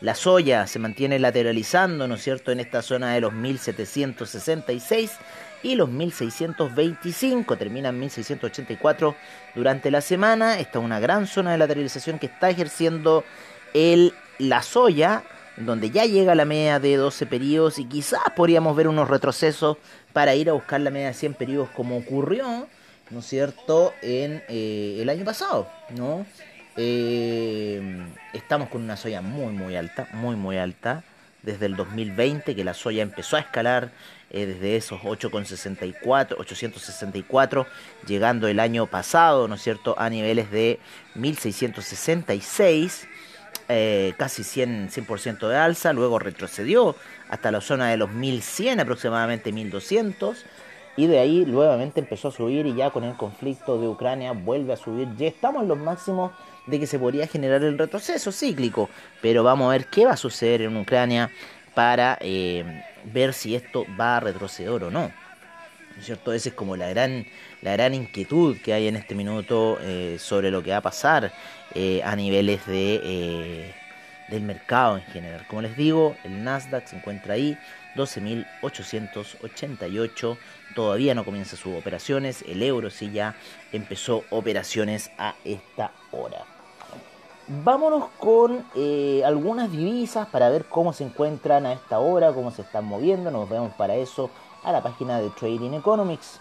La 0.00 0.14
soya 0.14 0.68
se 0.68 0.78
mantiene 0.78 1.18
lateralizando, 1.18 2.06
¿no 2.06 2.14
es 2.14 2.22
cierto?, 2.22 2.52
en 2.52 2.60
esta 2.60 2.80
zona 2.80 3.12
de 3.12 3.22
los 3.22 3.32
1766 3.32 5.18
y 5.62 5.74
los 5.74 5.88
1625, 5.88 7.56
terminan 7.56 7.98
1684 7.98 9.14
durante 9.54 9.90
la 9.90 10.00
semana. 10.00 10.58
Esta 10.58 10.78
es 10.78 10.84
una 10.84 11.00
gran 11.00 11.26
zona 11.26 11.52
de 11.52 11.58
lateralización 11.58 12.18
que 12.18 12.26
está 12.26 12.50
ejerciendo 12.50 13.24
el, 13.74 14.14
la 14.38 14.62
soya, 14.62 15.22
donde 15.56 15.90
ya 15.90 16.04
llega 16.04 16.34
la 16.34 16.44
media 16.44 16.80
de 16.80 16.96
12 16.96 17.26
periodos 17.26 17.78
y 17.78 17.84
quizás 17.84 18.22
podríamos 18.34 18.74
ver 18.76 18.88
unos 18.88 19.08
retrocesos 19.08 19.76
para 20.12 20.34
ir 20.34 20.48
a 20.48 20.54
buscar 20.54 20.80
la 20.80 20.90
media 20.90 21.08
de 21.08 21.14
100 21.14 21.34
periodos 21.34 21.68
como 21.70 21.98
ocurrió, 21.98 22.66
¿no 23.10 23.18
es 23.18 23.26
cierto?, 23.26 23.92
en 24.02 24.42
eh, 24.48 24.98
el 25.00 25.08
año 25.08 25.24
pasado, 25.24 25.68
¿no? 25.90 26.24
Eh, 26.76 28.06
estamos 28.32 28.68
con 28.68 28.82
una 28.82 28.96
soya 28.96 29.20
muy 29.20 29.52
muy 29.52 29.76
alta, 29.76 30.08
muy 30.12 30.36
muy 30.36 30.56
alta, 30.56 31.02
desde 31.42 31.66
el 31.66 31.76
2020 31.76 32.54
que 32.54 32.64
la 32.64 32.74
soya 32.74 33.02
empezó 33.02 33.36
a 33.36 33.40
escalar 33.40 33.92
eh, 34.30 34.46
desde 34.46 34.76
esos 34.76 35.00
8,64, 35.00 36.36
864, 36.38 37.66
llegando 38.06 38.46
el 38.46 38.60
año 38.60 38.86
pasado, 38.86 39.48
¿no 39.48 39.56
es 39.56 39.62
cierto?, 39.62 39.94
a 39.98 40.08
niveles 40.08 40.50
de 40.52 40.78
1666, 41.16 43.08
eh, 43.68 44.14
casi 44.18 44.42
100%, 44.42 45.18
100 45.18 45.38
de 45.40 45.56
alza, 45.56 45.92
luego 45.92 46.18
retrocedió 46.18 46.94
hasta 47.28 47.50
la 47.50 47.60
zona 47.60 47.88
de 47.88 47.96
los 47.96 48.10
1100, 48.10 48.80
aproximadamente 48.80 49.52
1200, 49.52 50.44
y 51.00 51.06
de 51.06 51.18
ahí 51.18 51.46
nuevamente 51.46 52.00
empezó 52.00 52.28
a 52.28 52.30
subir 52.30 52.66
y 52.66 52.74
ya 52.74 52.90
con 52.90 53.04
el 53.04 53.16
conflicto 53.16 53.80
de 53.80 53.88
Ucrania 53.88 54.32
vuelve 54.32 54.74
a 54.74 54.76
subir, 54.76 55.08
ya 55.16 55.28
estamos 55.28 55.62
en 55.62 55.68
los 55.68 55.78
máximos 55.78 56.32
de 56.66 56.78
que 56.78 56.86
se 56.86 56.98
podría 56.98 57.26
generar 57.26 57.64
el 57.64 57.78
retroceso 57.78 58.30
cíclico. 58.30 58.90
Pero 59.22 59.42
vamos 59.42 59.68
a 59.68 59.70
ver 59.70 59.86
qué 59.86 60.04
va 60.04 60.12
a 60.12 60.18
suceder 60.18 60.60
en 60.60 60.76
Ucrania 60.76 61.30
para 61.74 62.18
eh, 62.20 62.82
ver 63.04 63.32
si 63.32 63.54
esto 63.54 63.86
va 63.98 64.18
a 64.18 64.20
retroceder 64.20 64.84
o 64.84 64.90
no. 64.90 65.00
¿No 65.00 65.10
es 65.98 66.04
cierto? 66.04 66.34
Esa 66.34 66.50
es 66.50 66.54
como 66.54 66.76
la 66.76 66.90
gran, 66.90 67.24
la 67.62 67.72
gran 67.72 67.94
inquietud 67.94 68.58
que 68.62 68.74
hay 68.74 68.86
en 68.86 68.96
este 68.96 69.14
minuto 69.14 69.78
eh, 69.80 70.16
sobre 70.18 70.50
lo 70.50 70.62
que 70.62 70.72
va 70.72 70.76
a 70.76 70.82
pasar 70.82 71.32
eh, 71.74 72.02
a 72.04 72.14
niveles 72.14 72.66
de, 72.66 73.72
del 74.28 74.42
mercado 74.42 74.98
en 74.98 75.04
general. 75.04 75.46
Como 75.48 75.62
les 75.62 75.78
digo, 75.78 76.14
el 76.24 76.44
Nasdaq 76.44 76.88
se 76.88 76.96
encuentra 76.96 77.32
ahí, 77.32 77.56
12.888. 77.96 80.36
Todavía 80.74 81.14
no 81.14 81.24
comienza 81.24 81.56
sus 81.56 81.76
operaciones. 81.76 82.44
El 82.46 82.62
euro 82.62 82.90
sí 82.90 83.10
ya 83.10 83.34
empezó 83.72 84.22
operaciones 84.30 85.10
a 85.18 85.34
esta 85.44 85.90
hora. 86.12 86.44
Vámonos 87.48 88.10
con 88.18 88.64
eh, 88.76 89.22
algunas 89.24 89.72
divisas 89.72 90.28
para 90.28 90.48
ver 90.50 90.66
cómo 90.66 90.92
se 90.92 91.02
encuentran 91.02 91.66
a 91.66 91.72
esta 91.72 91.98
hora, 91.98 92.32
cómo 92.32 92.52
se 92.52 92.62
están 92.62 92.84
moviendo. 92.84 93.32
Nos 93.32 93.48
vemos 93.48 93.74
para 93.74 93.96
eso 93.96 94.30
a 94.62 94.70
la 94.70 94.84
página 94.84 95.20
de 95.20 95.30
Trading 95.30 95.72
Economics, 95.72 96.38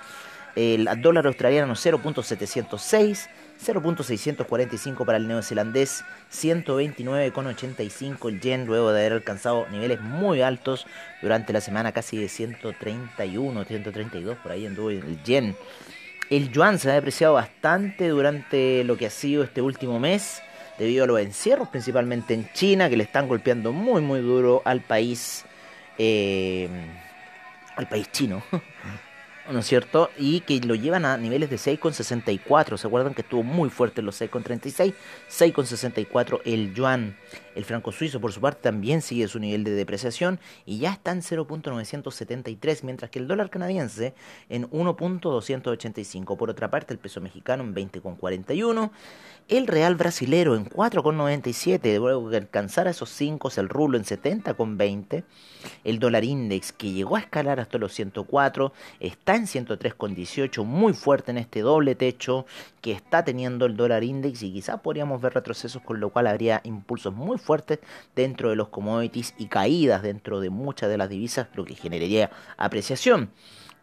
el 0.57 0.89
dólar 1.01 1.27
australiano 1.27 1.75
0.706 1.75 3.29
0.645 3.65 5.05
para 5.05 5.19
el 5.19 5.29
neozelandés, 5.29 6.03
129,85 6.33 8.29
el 8.29 8.41
yen 8.41 8.65
luego 8.67 8.91
de 8.93 9.01
haber 9.01 9.13
alcanzado 9.13 9.67
niveles 9.71 10.01
muy 10.01 10.41
altos 10.41 10.87
durante 11.21 11.53
la 11.53 11.61
semana, 11.61 11.93
casi 11.93 12.17
de 12.17 12.29
131, 12.29 13.65
132 13.65 14.39
por 14.39 14.53
ahí 14.53 14.65
anduvo 14.67 14.91
el 14.91 15.23
yen. 15.25 15.55
El 16.31 16.51
yuan 16.51 16.79
se 16.79 16.91
ha 16.91 16.95
depreciado 16.95 17.35
bastante 17.35 18.09
durante 18.09 18.83
lo 18.85 18.97
que 18.97 19.05
ha 19.07 19.11
sido 19.11 19.43
este 19.45 19.61
último 19.61 19.99
mes 20.01 20.41
debido 20.79 21.05
a 21.05 21.07
los 21.07 21.21
encierros, 21.21 21.69
principalmente 21.69 22.33
en 22.33 22.51
China, 22.53 22.89
que 22.89 22.97
le 22.97 23.05
están 23.05 23.29
golpeando 23.29 23.73
muy 23.73 24.01
muy 24.01 24.21
duro 24.21 24.63
al 24.65 24.81
país, 24.81 25.45
eh, 25.99 26.69
al 27.77 27.87
país 27.89 28.11
chino. 28.11 28.43
¿no 29.51 29.59
es 29.59 29.67
cierto? 29.67 30.11
Y 30.19 30.41
que 30.41 30.61
lo 30.61 30.75
llevan 30.75 31.05
a 31.05 31.17
niveles 31.17 31.51
de 31.51 31.57
6,64. 31.57 32.77
¿Se 32.77 32.87
acuerdan 32.87 33.15
que 33.15 33.23
estuvo 33.23 33.43
muy 33.43 33.71
fuerte 33.71 34.03
los 34.03 34.21
6,36? 34.21 34.95
6,64 35.29 36.41
el 36.45 36.75
yuan. 36.75 37.17
El 37.55 37.65
franco 37.65 37.93
suizo, 37.93 38.21
por 38.21 38.33
su 38.33 38.41
parte, 38.41 38.63
también 38.63 39.03
sigue 39.03 39.27
su 39.29 39.39
nivel 39.39 39.65
de 39.65 39.73
depreciación 39.73 40.39
y 40.65 40.79
ya 40.79 40.93
está 40.93 41.11
en 41.13 41.21
0.973, 41.21 42.83
mientras 42.85 43.11
que 43.11 43.19
el 43.19 43.27
dólar 43.27 43.51
canadiense 43.51 44.15
en 44.49 44.71
1.285. 44.71 46.37
Por 46.37 46.51
otra 46.51 46.71
parte, 46.71 46.93
el 46.93 46.99
peso 46.99 47.21
mexicano 47.21 47.65
en 47.65 47.75
20,41. 47.75 48.91
El 49.49 49.67
real 49.67 49.97
brasilero 49.97 50.55
en 50.55 50.65
4,97. 50.65 51.99
Luego 51.99 52.31
que 52.31 52.37
alcanzara 52.37 52.91
esos 52.91 53.11
5, 53.11 53.51
el 53.57 53.69
rulo 53.69 53.99
en 53.99 54.05
70,20. 54.05 55.25
El 55.85 55.99
dólar 55.99 56.25
index 56.25 56.73
que 56.73 56.93
llegó 56.93 57.17
a 57.17 57.21
escalar 57.21 57.61
hasta 57.61 57.79
los 57.79 57.93
104 57.93 58.73
está 59.01 59.30
en 59.37 59.47
103,18, 59.47 60.65
muy 60.65 60.93
fuerte 60.93 61.31
en 61.31 61.39
este 61.39 61.61
doble 61.61 61.95
techo 61.95 62.47
que 62.81 62.93
está 62.93 63.25
teniendo 63.25 63.67
el 63.67 63.77
dólar 63.77 64.05
index 64.05 64.43
y 64.43 64.53
quizás 64.53 64.81
podríamos 64.81 65.21
ver 65.21 65.35
retrocesos 65.35 65.83
con 65.83 66.01
lo 66.01 66.11
cual 66.11 66.27
habría 66.27 66.61
impulsos 66.65 67.15
muy 67.15 67.39
fuertes 67.39 67.81
dentro 68.15 68.51
de 68.51 68.57
los 68.57 68.69
commodities 68.69 69.35
y 69.39 69.47
caídas 69.47 70.03
dentro 70.03 70.41
de 70.41 70.51
muchas 70.51 70.89
de 70.89 70.99
las 70.99 71.09
divisas, 71.09 71.49
lo 71.55 71.65
que 71.65 71.75
generaría 71.75 72.31
apreciación. 72.57 73.31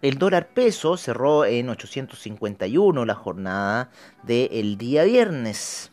El 0.01 0.19
dólar 0.19 0.49
peso 0.49 0.95
cerró 0.95 1.43
en 1.45 1.69
851 1.69 3.03
la 3.05 3.15
jornada 3.15 3.89
del 4.23 4.77
día 4.77 5.03
viernes. 5.03 5.91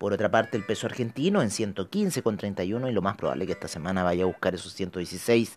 Por 0.00 0.14
otra 0.14 0.30
parte, 0.30 0.56
el 0.56 0.64
peso 0.64 0.86
argentino 0.86 1.42
en 1.42 1.50
115,31 1.50 2.88
y 2.88 2.92
lo 2.92 3.02
más 3.02 3.16
probable 3.18 3.44
es 3.44 3.48
que 3.48 3.52
esta 3.52 3.68
semana 3.68 4.02
vaya 4.02 4.22
a 4.22 4.26
buscar 4.28 4.54
esos 4.54 4.72
116, 4.72 5.56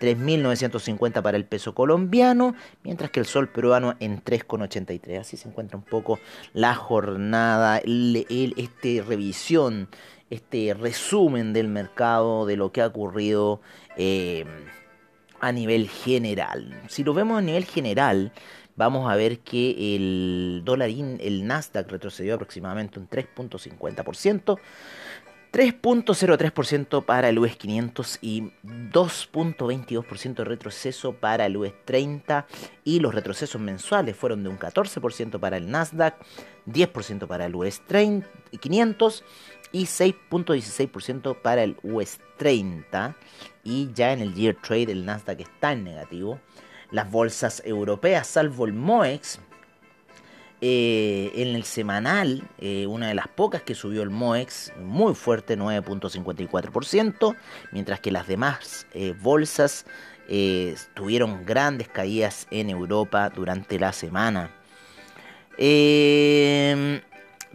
3.950 0.00 1.22
para 1.22 1.36
el 1.36 1.44
peso 1.44 1.76
colombiano, 1.76 2.56
mientras 2.82 3.12
que 3.12 3.20
el 3.20 3.26
sol 3.26 3.50
peruano 3.50 3.94
en 4.00 4.20
3,83. 4.20 5.20
Así 5.20 5.36
se 5.36 5.48
encuentra 5.48 5.76
un 5.76 5.84
poco 5.84 6.18
la 6.54 6.74
jornada, 6.74 7.80
este 7.84 9.04
revisión, 9.06 9.88
este 10.28 10.74
resumen 10.74 11.52
del 11.52 11.68
mercado, 11.68 12.46
de 12.46 12.56
lo 12.56 12.72
que 12.72 12.80
ha 12.80 12.88
ocurrido. 12.88 13.60
Eh, 13.96 14.44
a 15.40 15.52
nivel 15.52 15.90
general. 15.90 16.82
Si 16.88 17.04
lo 17.04 17.12
vemos 17.12 17.38
a 17.38 17.42
nivel 17.42 17.66
general, 17.66 18.32
vamos 18.76 19.10
a 19.10 19.16
ver 19.16 19.40
que 19.40 19.96
el 19.96 20.62
dólar 20.64 20.90
el 20.90 21.46
Nasdaq 21.46 21.90
retrocedió 21.90 22.34
aproximadamente 22.34 22.98
un 22.98 23.08
3.50%. 23.08 24.58
3.03% 25.54 27.04
para 27.04 27.28
el 27.28 27.38
US 27.38 27.54
500 27.54 28.18
y 28.22 28.50
2.22% 28.64 30.34
de 30.34 30.44
retroceso 30.44 31.12
para 31.12 31.46
el 31.46 31.56
US 31.56 31.72
30 31.84 32.44
y 32.82 32.98
los 32.98 33.14
retrocesos 33.14 33.60
mensuales 33.60 34.16
fueron 34.16 34.42
de 34.42 34.48
un 34.48 34.58
14% 34.58 35.38
para 35.38 35.56
el 35.56 35.70
Nasdaq, 35.70 36.16
10% 36.66 37.28
para 37.28 37.46
el 37.46 37.54
US 37.54 37.80
500 38.60 39.24
y 39.70 39.84
6.16% 39.84 41.40
para 41.40 41.62
el 41.62 41.76
US 41.84 42.18
30 42.36 43.14
y 43.62 43.92
ya 43.92 44.12
en 44.12 44.22
el 44.22 44.34
year 44.34 44.56
trade 44.60 44.90
el 44.90 45.04
Nasdaq 45.04 45.38
está 45.38 45.70
en 45.70 45.84
negativo 45.84 46.40
las 46.90 47.10
bolsas 47.10 47.62
europeas, 47.64 48.26
salvo 48.26 48.66
el 48.66 48.72
MOEX. 48.72 49.40
Eh, 50.60 51.30
en 51.34 51.48
el 51.48 51.64
semanal, 51.64 52.42
eh, 52.58 52.86
una 52.86 53.08
de 53.08 53.14
las 53.14 53.28
pocas 53.28 53.60
que 53.60 53.74
subió 53.74 54.02
el 54.02 54.08
MOEX, 54.08 54.72
muy 54.78 55.14
fuerte, 55.14 55.58
9.54%, 55.58 57.36
mientras 57.72 58.00
que 58.00 58.10
las 58.10 58.26
demás 58.26 58.86
eh, 58.94 59.14
bolsas 59.20 59.84
tuvieron 60.94 61.44
grandes 61.44 61.88
caídas 61.88 62.46
en 62.50 62.70
Europa 62.70 63.28
durante 63.28 63.78
la 63.78 63.92
semana. 63.92 64.50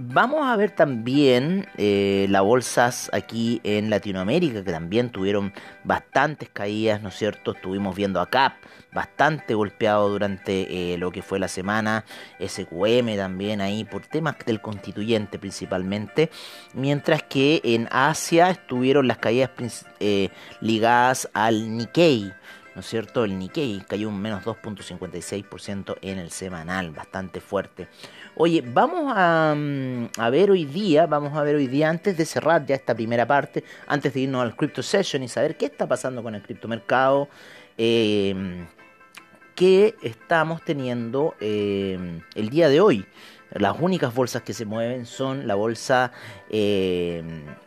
Vamos 0.01 0.45
a 0.47 0.55
ver 0.55 0.71
también 0.71 1.67
eh, 1.75 2.25
las 2.29 2.41
bolsas 2.41 3.09
aquí 3.11 3.59
en 3.65 3.89
Latinoamérica 3.89 4.63
que 4.63 4.71
también 4.71 5.09
tuvieron 5.09 5.51
bastantes 5.83 6.47
caídas, 6.47 7.01
¿no 7.01 7.09
es 7.09 7.15
cierto? 7.15 7.51
Estuvimos 7.51 7.97
viendo 7.97 8.21
a 8.21 8.29
CAP 8.29 8.53
bastante 8.93 9.55
golpeado 9.55 10.07
durante 10.07 10.93
eh, 10.93 10.97
lo 10.97 11.11
que 11.11 11.21
fue 11.21 11.37
la 11.37 11.49
semana, 11.49 12.05
SQM 12.39 13.17
también 13.17 13.59
ahí 13.59 13.83
por 13.83 14.05
temas 14.05 14.37
del 14.45 14.61
constituyente 14.61 15.37
principalmente, 15.37 16.29
mientras 16.73 17.21
que 17.23 17.59
en 17.65 17.89
Asia 17.91 18.51
estuvieron 18.51 19.05
las 19.05 19.17
caídas 19.17 19.49
eh, 19.99 20.29
ligadas 20.61 21.29
al 21.33 21.75
Nikkei. 21.75 22.31
¿No 22.79 22.81
es 22.81 22.87
cierto? 22.87 23.25
El 23.25 23.37
Nikkei 23.37 23.83
cayó 23.85 24.07
un 24.07 24.21
menos 24.21 24.45
2.56% 24.45 25.97
en 26.01 26.17
el 26.17 26.31
semanal, 26.31 26.91
bastante 26.91 27.41
fuerte. 27.41 27.89
Oye, 28.35 28.63
vamos 28.65 29.13
mm, 29.13 30.05
a, 30.17 30.29
ver 30.29 30.49
hoy 30.49 30.63
día, 30.63 31.05
vamos 31.05 31.37
a 31.37 31.43
ver 31.43 31.57
hoy 31.57 31.67
día, 31.67 31.89
antes 31.89 32.15
de 32.15 32.23
cerrar 32.23 32.65
ya 32.65 32.75
esta 32.75 32.95
primera 32.95 33.27
parte, 33.27 33.65
antes 33.85 34.13
de 34.13 34.21
irnos 34.21 34.43
al 34.43 34.55
Crypto 34.55 34.81
Session 34.81 35.21
y 35.23 35.27
saber 35.27 35.57
qué 35.57 35.65
está 35.65 35.89
pasando 35.89 36.23
con 36.23 36.35
el 36.35 36.41
criptomercado, 36.41 37.27
eh, 37.77 38.65
que 39.55 39.95
estamos 40.01 40.61
teniendo 40.63 41.35
eh, 41.41 42.21
el 42.33 42.49
día 42.49 42.69
de 42.69 42.79
hoy. 42.79 43.05
Las 43.51 43.75
únicas 43.77 44.13
bolsas 44.13 44.43
que 44.43 44.53
se 44.53 44.63
mueven 44.63 45.05
son 45.05 45.47
la 45.47 45.55
bolsa, 45.55 46.13
eh, 46.49 47.23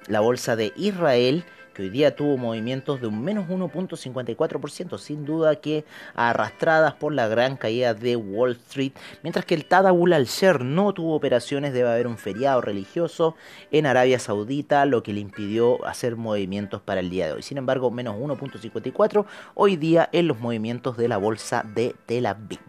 la 0.06 0.20
bolsa 0.20 0.56
de 0.56 0.72
Israel, 0.74 1.44
que 1.72 1.82
hoy 1.82 1.90
día 1.90 2.14
tuvo 2.14 2.36
movimientos 2.36 3.00
de 3.00 3.06
un 3.06 3.22
menos 3.22 3.48
1.54%, 3.48 4.98
sin 4.98 5.24
duda 5.24 5.56
que 5.56 5.84
arrastradas 6.14 6.94
por 6.94 7.12
la 7.12 7.28
gran 7.28 7.56
caída 7.56 7.94
de 7.94 8.16
Wall 8.16 8.52
Street, 8.52 8.92
mientras 9.22 9.44
que 9.44 9.54
el 9.54 9.64
Tadawul 9.64 10.12
al-Sher 10.12 10.64
no 10.64 10.92
tuvo 10.92 11.14
operaciones, 11.14 11.72
debe 11.72 11.90
haber 11.90 12.06
un 12.06 12.18
feriado 12.18 12.60
religioso 12.60 13.36
en 13.70 13.86
Arabia 13.86 14.18
Saudita, 14.18 14.84
lo 14.86 15.02
que 15.02 15.12
le 15.12 15.20
impidió 15.20 15.84
hacer 15.86 16.16
movimientos 16.16 16.80
para 16.80 17.00
el 17.00 17.10
día 17.10 17.26
de 17.26 17.32
hoy. 17.32 17.42
Sin 17.42 17.58
embargo, 17.58 17.90
menos 17.90 18.16
1.54 18.16 19.24
hoy 19.54 19.76
día 19.76 20.08
en 20.12 20.28
los 20.28 20.38
movimientos 20.40 20.96
de 20.96 21.08
la 21.08 21.16
bolsa 21.16 21.64
de 21.74 21.94
Tel 22.06 22.26
Aviv. 22.26 22.60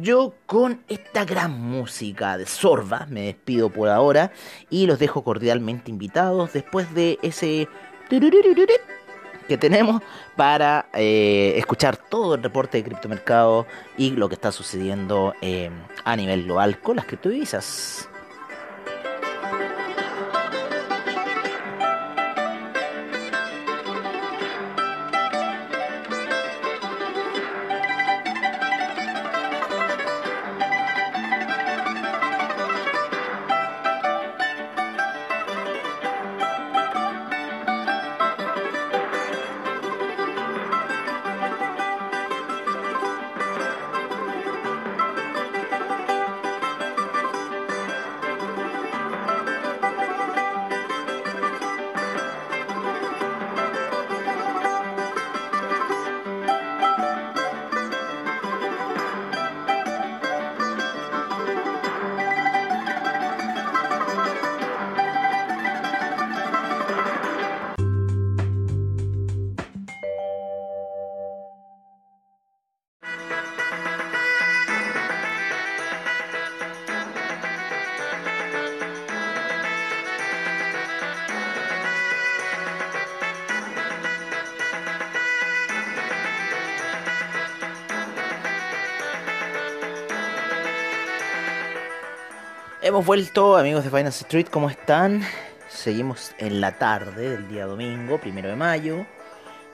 Yo 0.00 0.34
con 0.46 0.82
esta 0.88 1.24
gran 1.24 1.60
música 1.60 2.36
de 2.36 2.46
Sorba 2.46 3.06
me 3.08 3.26
despido 3.26 3.70
por 3.70 3.88
ahora 3.88 4.32
y 4.68 4.86
los 4.86 4.98
dejo 4.98 5.22
cordialmente 5.22 5.90
invitados 5.90 6.52
después 6.52 6.92
de 6.94 7.20
ese 7.22 7.68
que 9.48 9.58
tenemos 9.58 10.02
para 10.36 10.86
eh, 10.94 11.54
escuchar 11.56 11.96
todo 11.96 12.34
el 12.34 12.42
reporte 12.42 12.78
de 12.78 12.84
criptomercado 12.84 13.66
y 13.96 14.10
lo 14.10 14.28
que 14.28 14.34
está 14.34 14.52
sucediendo 14.52 15.34
eh, 15.40 15.70
a 16.04 16.16
nivel 16.16 16.44
global 16.44 16.80
con 16.80 16.96
las 16.96 17.04
criptodivisas. 17.04 18.08
Hemos 92.94 93.06
vuelto, 93.06 93.56
amigos 93.56 93.82
de 93.82 93.90
Finance 93.90 94.22
Street, 94.22 94.46
¿cómo 94.48 94.70
están? 94.70 95.20
Seguimos 95.68 96.32
en 96.38 96.60
la 96.60 96.78
tarde 96.78 97.30
del 97.30 97.48
día 97.48 97.66
domingo, 97.66 98.20
primero 98.20 98.48
de 98.48 98.54
mayo, 98.54 99.04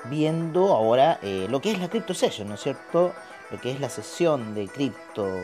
viendo 0.04 0.74
ahora 0.74 1.18
eh, 1.20 1.46
lo 1.50 1.60
que 1.60 1.70
es 1.70 1.78
la 1.78 1.90
Crypto 1.90 2.14
Session, 2.14 2.48
¿no 2.48 2.54
es 2.54 2.62
cierto? 2.62 3.12
lo 3.50 3.60
que 3.60 3.72
es 3.72 3.78
la 3.78 3.90
sesión 3.90 4.54
de 4.54 4.68
cripto, 4.68 5.36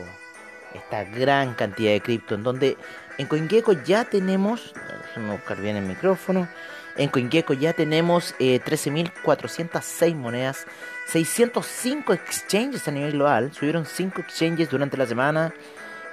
esta 0.73 1.03
gran 1.03 1.53
cantidad 1.53 1.91
de 1.91 2.01
cripto, 2.01 2.33
en 2.33 2.41
donde 2.41 2.77
en 3.19 3.27
CoinGecko 3.27 3.73
ya 3.83 4.05
tenemos, 4.05 4.73
déjenme 5.09 5.33
buscar 5.33 5.61
bien 5.61 5.75
el 5.75 5.85
micrófono, 5.85 6.47
en 6.95 7.09
CoinGecko 7.09 7.53
ya 7.53 7.73
tenemos 7.73 8.33
eh, 8.39 8.59
13.406 8.59 10.15
monedas, 10.15 10.65
605 11.09 12.11
exchanges 12.11 12.87
a 12.87 12.91
nivel 12.91 13.11
global, 13.11 13.53
subieron 13.53 13.85
5 13.85 14.19
exchanges 14.21 14.67
durante 14.67 14.97
la 14.97 15.05
semana, 15.05 15.53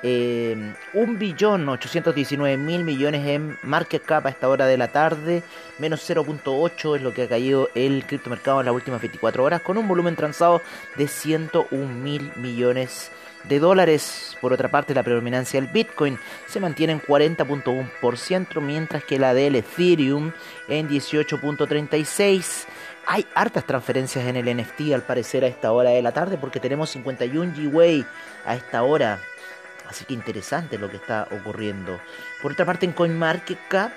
eh, 0.07 0.75
1 0.93 1.19
billón 1.19 1.67
819 1.67 2.59
mil 2.59 2.85
millones 2.85 3.27
en 3.27 3.57
market 3.63 4.05
cap 4.05 4.27
a 4.27 4.29
esta 4.29 4.51
hora 4.51 4.67
de 4.67 4.77
la 4.77 4.89
tarde, 4.89 5.43
menos 5.79 6.09
0.8 6.09 6.97
es 6.97 7.03
lo 7.03 7.15
que 7.15 7.23
ha 7.23 7.29
caído 7.29 7.71
el 7.75 8.05
criptomercado 8.07 8.61
en 8.61 8.67
las 8.67 8.75
últimas 8.75 9.01
24 9.01 9.43
horas, 9.43 9.63
con 9.63 9.79
un 9.79 9.89
volumen 9.89 10.15
transado 10.15 10.61
de 10.97 11.09
101 11.09 11.87
mil 11.95 12.31
millones 12.37 13.11
de 13.45 13.59
dólares. 13.59 14.37
Por 14.43 14.53
otra 14.53 14.71
parte, 14.71 14.93
la 14.93 15.03
predominancia 15.03 15.59
del 15.59 15.71
Bitcoin 15.71 16.19
se 16.49 16.61
mantiene 16.61 16.93
en 16.93 17.01
40.1%, 17.01 18.61
mientras 18.61 19.05
que 19.05 19.19
la 19.19 19.33
del 19.33 19.57
Ethereum 19.57 20.33
en 20.69 20.87
18.36%. 20.87 22.67
Hay 23.07 23.27
hartas 23.35 23.67
transferencias 23.67 24.27
en 24.27 24.37
el 24.37 24.57
NFT 24.57 24.95
al 24.95 25.03
parecer 25.03 25.45
a 25.45 25.47
esta 25.47 25.73
hora 25.73 25.91
de 25.91 26.01
la 26.01 26.13
tarde 26.13 26.39
porque 26.39 26.59
tenemos 26.59 26.89
51 26.89 27.71
Gwei 27.71 28.05
a 28.47 28.55
esta 28.55 28.83
hora. 28.83 29.21
Así 29.95 30.05
que 30.07 30.15
interesante 30.15 30.77
lo 30.77 30.91
que 30.91 30.97
está 30.97 31.29
ocurriendo. 31.31 32.01
Por 32.43 32.51
otra 32.51 32.67
parte, 32.67 32.85
en 32.85 32.91
CoinMarketCap 32.91 33.93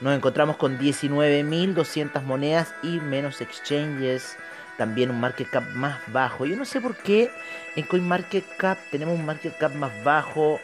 nos 0.00 0.16
encontramos 0.16 0.56
con 0.56 0.78
19.200 0.78 2.22
monedas 2.22 2.74
y 2.82 2.98
menos 3.00 3.42
exchanges. 3.42 4.38
También 4.78 5.10
un 5.10 5.20
market 5.20 5.50
cap 5.50 5.64
más 5.74 5.98
bajo. 6.06 6.46
Yo 6.46 6.56
no 6.56 6.64
sé 6.64 6.80
por 6.80 6.96
qué 6.96 7.30
en 7.76 7.84
CoinMarketCap 7.84 8.78
tenemos 8.90 9.18
un 9.18 9.26
market 9.26 9.54
cap 9.58 9.74
más 9.74 9.92
bajo 10.02 10.60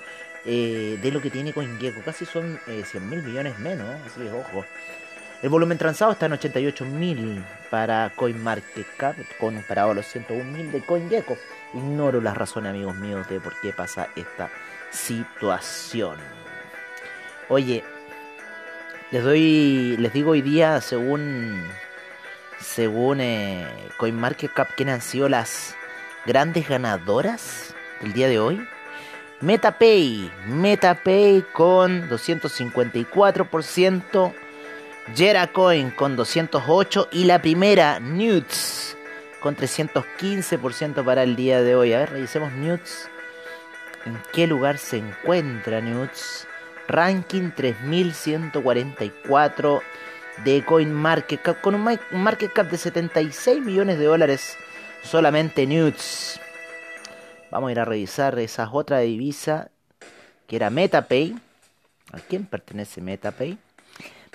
eh, 0.47 0.99
de 1.03 1.13
lo 1.13 1.21
que 1.21 1.29
tiene 1.29 1.53
CoinGecko. 1.53 2.01
Casi 2.01 2.25
son 2.25 2.59
eh, 2.67 2.83
100 2.83 3.11
mil 3.11 3.23
millones 3.23 3.59
menos. 3.59 3.87
Así 4.07 4.19
que 4.23 4.31
ojo. 4.31 4.65
El 5.43 5.51
volumen 5.51 5.77
transado 5.79 6.13
está 6.13 6.27
en 6.27 6.33
88.000 6.33 7.43
para 7.71 8.13
CoinMarketCap 8.17 9.17
comparado 9.39 9.93
a 9.93 9.95
los 9.95 10.07
101.000 10.15 10.71
de 10.71 10.81
CoinGecko. 10.81 11.37
Ignoro 11.73 12.21
las 12.21 12.37
razones, 12.37 12.71
amigos 12.71 12.97
míos, 12.97 13.27
de 13.29 13.41
por 13.41 13.59
qué 13.61 13.73
pasa 13.73 14.09
esta 14.17 14.51
situación. 14.91 16.19
Oye, 17.49 17.83
les 19.11 19.25
doy, 19.25 19.97
les 19.99 20.13
digo 20.13 20.33
hoy 20.33 20.43
día, 20.43 20.81
según, 20.81 21.63
según 22.61 23.21
eh, 23.21 23.67
CoinMarketCap, 23.99 24.75
quiénes 24.77 24.95
han 24.95 25.01
sido 25.01 25.29
las 25.29 25.75
grandes 26.27 26.69
ganadoras 26.69 27.75
del 28.01 28.13
día 28.13 28.29
de 28.29 28.39
hoy. 28.39 28.65
MetaPay, 29.41 30.31
MetaPay 30.47 31.45
con 31.53 32.09
254%. 32.09 34.33
Jeracoin 35.15 35.91
con 35.91 36.15
208 36.15 37.09
y 37.11 37.25
la 37.25 37.43
primera 37.43 37.99
Newts 37.99 38.97
con 39.41 39.57
315% 39.57 41.05
para 41.05 41.23
el 41.23 41.37
día 41.37 41.63
de 41.63 41.75
hoy. 41.75 41.93
A 41.93 41.99
ver, 41.99 42.11
revisemos 42.11 42.53
Newts. 42.53 43.09
¿En 44.07 44.19
qué 44.33 44.47
lugar 44.47 44.79
se 44.79 44.99
encuentra 44.99 45.81
Newts? 45.81 46.47
Ranking 46.89 47.51
3144 47.55 49.83
de 50.45 50.65
CoinMarketCap 50.65 51.61
con 51.61 51.75
un 51.75 51.99
market 52.13 52.53
cap 52.53 52.71
de 52.71 52.79
76 52.79 53.61
millones 53.63 53.99
de 53.99 54.07
dólares 54.07 54.57
solamente 55.03 55.67
Newts. 55.67 56.41
Vamos 57.51 57.69
a 57.69 57.73
ir 57.73 57.81
a 57.81 57.85
revisar 57.85 58.39
esa 58.39 58.71
otra 58.71 59.01
divisa 59.01 59.71
que 60.47 60.57
era 60.57 60.71
MetaPay. 60.71 61.37
¿A 62.13 62.19
quién 62.21 62.47
pertenece 62.47 63.01
MetaPay? 63.01 63.59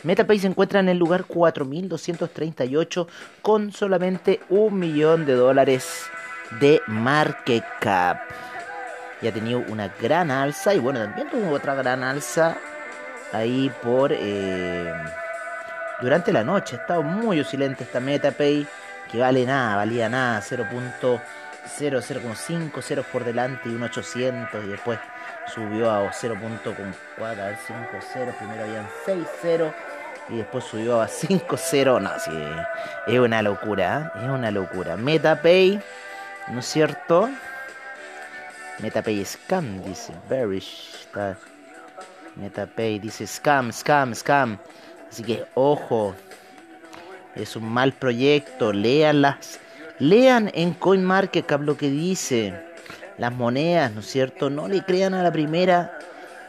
MetaPay 0.03 0.39
se 0.39 0.47
encuentra 0.47 0.79
en 0.79 0.89
el 0.89 0.97
lugar 0.97 1.25
4238 1.25 3.07
con 3.41 3.71
solamente 3.71 4.41
un 4.49 4.79
millón 4.79 5.25
de 5.25 5.33
dólares 5.33 6.05
de 6.59 6.81
market 6.87 7.63
cap. 7.79 8.19
Y 9.25 9.27
ha 9.27 9.33
tenido 9.33 9.63
una 9.69 9.91
gran 9.99 10.29
alza 10.29 10.75
y 10.75 10.79
bueno, 10.79 10.99
también 10.99 11.27
tuvo 11.31 11.49
otra 11.49 11.73
gran 11.73 12.03
alza 12.03 12.55
ahí 13.33 13.71
por 13.81 14.11
eh, 14.13 14.93
durante 15.99 16.31
la 16.31 16.43
noche. 16.43 16.75
Ha 16.75 16.79
estado 16.81 17.01
muy 17.01 17.39
oscilante 17.39 17.85
esta 17.85 17.99
MetaPay 17.99 18.67
que 19.11 19.17
vale 19.17 19.43
nada, 19.43 19.77
valía 19.77 20.07
nada, 20.09 20.39
0.00,5 20.41 22.81
ceros 22.83 23.05
por 23.07 23.23
delante 23.23 23.67
y 23.67 23.73
un 23.73 23.81
800 23.81 24.63
y 24.63 24.67
después 24.67 24.99
subió 25.47 25.89
a 25.89 26.07
0.4, 26.11 26.85
a 27.17 27.33
ver 27.33 27.57
5 27.65 27.79
ceros, 28.13 28.35
primero 28.35 28.63
habían 28.63 28.87
6 29.05 29.25
ceros 29.41 29.73
y 30.29 30.37
después 30.37 30.65
subió 30.65 31.01
a 31.01 31.07
5-0. 31.07 31.99
No, 31.99 32.11
sí, 32.19 32.29
es 33.07 33.19
una 33.19 33.41
locura, 33.41 34.11
¿eh? 34.17 34.19
es 34.23 34.29
una 34.29 34.51
locura. 34.51 34.97
MetaPay, 34.97 35.81
¿no 36.49 36.59
es 36.59 36.65
cierto? 36.67 37.27
MetaPay 38.79 39.23
Scam, 39.25 39.83
dice 39.83 40.13
Bearish. 40.29 40.95
Está. 41.01 41.37
MetaPay 42.35 42.99
dice 42.99 43.25
Scam, 43.25 43.71
Scam, 43.71 44.13
Scam. 44.13 44.57
Así 45.09 45.23
que 45.23 45.45
ojo, 45.53 46.13
es 47.35 47.55
un 47.55 47.69
mal 47.69 47.93
proyecto. 47.93 48.73
Leanlas. 48.73 49.59
Lean 49.99 50.51
en 50.53 50.73
CoinMarketCap 50.73 51.61
lo 51.61 51.77
que 51.77 51.89
dice. 51.89 52.53
Las 53.17 53.33
monedas, 53.33 53.93
¿no 53.93 54.01
es 54.01 54.07
cierto? 54.07 54.49
No 54.49 54.67
le 54.67 54.83
crean 54.83 55.13
a 55.13 55.23
la 55.23 55.31
primera. 55.31 55.97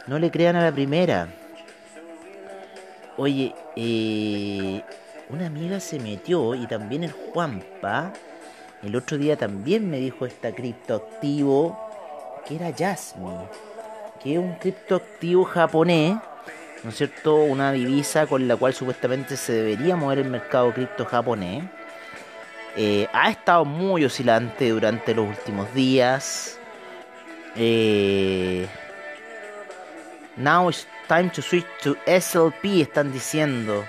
No 0.05 0.19
le 0.19 0.31
crean 0.31 0.57
a 0.57 0.63
la 0.63 0.71
primera. 0.71 1.29
Oye, 3.15 3.55
eh, 3.75 4.83
una 5.29 5.47
amiga 5.47 5.79
se 5.79 5.99
metió 5.99 6.55
y 6.55 6.67
también 6.67 7.05
el 7.05 7.11
Juanpa. 7.11 8.11
El 8.83 8.95
otro 8.95 9.17
día 9.17 9.37
también 9.37 9.89
me 9.89 9.97
dijo 9.97 10.25
esta 10.25 10.53
criptoactivo 10.53 11.86
que 12.47 12.55
era 12.55 12.71
Jasmine, 12.71 13.49
que 14.23 14.33
es 14.33 14.39
un 14.39 14.55
criptoactivo 14.55 15.43
japonés, 15.43 16.17
¿no 16.83 16.89
es 16.89 16.95
cierto? 16.95 17.35
Una 17.35 17.71
divisa 17.71 18.25
con 18.25 18.47
la 18.47 18.55
cual 18.55 18.73
supuestamente 18.73 19.35
se 19.35 19.53
debería 19.53 19.95
mover 19.95 20.19
el 20.19 20.29
mercado 20.29 20.73
cripto 20.73 21.05
japonés. 21.05 21.65
Eh, 22.75 23.07
ha 23.11 23.29
estado 23.29 23.65
muy 23.65 24.05
oscilante 24.05 24.69
durante 24.69 25.13
los 25.13 25.27
últimos 25.27 25.73
días. 25.73 26.57
Eh, 27.55 28.67
now 30.37 30.69
it's 30.69 30.87
time 31.07 31.29
to 31.31 31.41
switch 31.41 31.65
to 31.83 31.95
SLP, 32.05 32.81
están 32.81 33.11
diciendo. 33.11 33.83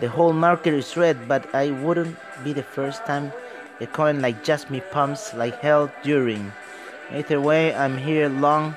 The 0.00 0.08
whole 0.08 0.32
market 0.32 0.74
is 0.74 0.96
red, 0.96 1.16
but 1.28 1.54
I 1.54 1.70
wouldn't 1.70 2.16
be 2.44 2.54
the 2.54 2.62
first 2.62 3.04
time 3.04 3.30
a 3.80 3.86
coin 3.86 4.20
like 4.20 4.44
Jasmine 4.44 4.82
pumps 4.90 5.34
like 5.34 5.60
hell 5.60 5.90
during. 6.02 6.52
Either 7.12 7.40
way, 7.40 7.74
I'm 7.74 7.96
here 7.96 8.28
long, 8.28 8.76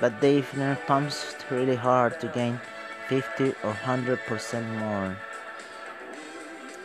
but 0.00 0.20
Dave 0.20 0.46
pumps 0.86 1.34
really 1.50 1.76
hard 1.76 2.20
to 2.20 2.28
gain 2.28 2.60
50 3.08 3.54
or 3.64 3.72
100% 3.72 4.78
more. 4.78 5.16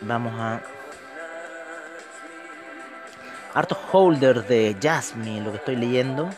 Vamos 0.02 0.32
a. 0.34 0.62
Harto 3.54 3.74
holder 3.74 4.46
de 4.46 4.76
Jasmine, 4.80 5.44
lo 5.44 5.50
que 5.50 5.58
estoy 5.58 5.76
leyendo. 5.76 6.30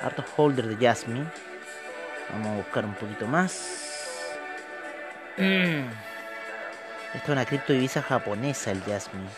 Harto 0.00 0.22
holder 0.36 0.68
de 0.68 0.76
Jasmine. 0.76 1.26
Vamos 2.30 2.48
a 2.48 2.56
buscar 2.56 2.84
un 2.84 2.94
poquito 2.94 3.26
más. 3.26 3.82
Esta 5.36 5.88
es 7.14 7.28
una 7.28 7.44
cripto 7.44 7.72
divisa 7.72 8.02
japonesa, 8.02 8.70
el 8.70 8.82
Jasmine. 8.82 9.28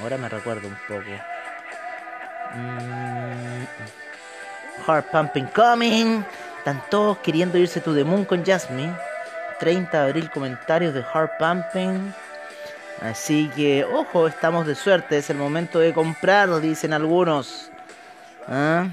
Ahora 0.00 0.18
me 0.18 0.28
recuerdo 0.28 0.68
un 0.68 0.76
poco. 0.88 1.10
Hard 4.86 5.04
Pumping 5.10 5.46
Coming. 5.46 6.24
Están 6.58 6.82
todos 6.90 7.18
queriendo 7.18 7.58
irse 7.58 7.80
to 7.80 7.94
the 7.94 8.04
moon 8.04 8.24
con 8.24 8.44
Jasmine. 8.44 8.94
30 9.58 10.02
de 10.02 10.08
abril 10.08 10.30
comentarios 10.30 10.94
de 10.94 11.04
Hard 11.12 11.30
Pumping. 11.38 12.12
Así 13.00 13.50
que, 13.54 13.84
ojo, 13.84 14.26
estamos 14.26 14.66
de 14.66 14.74
suerte. 14.74 15.18
Es 15.18 15.30
el 15.30 15.36
momento 15.36 15.78
de 15.78 15.92
comprar, 15.92 16.60
dicen 16.60 16.92
algunos. 16.92 17.70
¿Ah? 18.48 18.88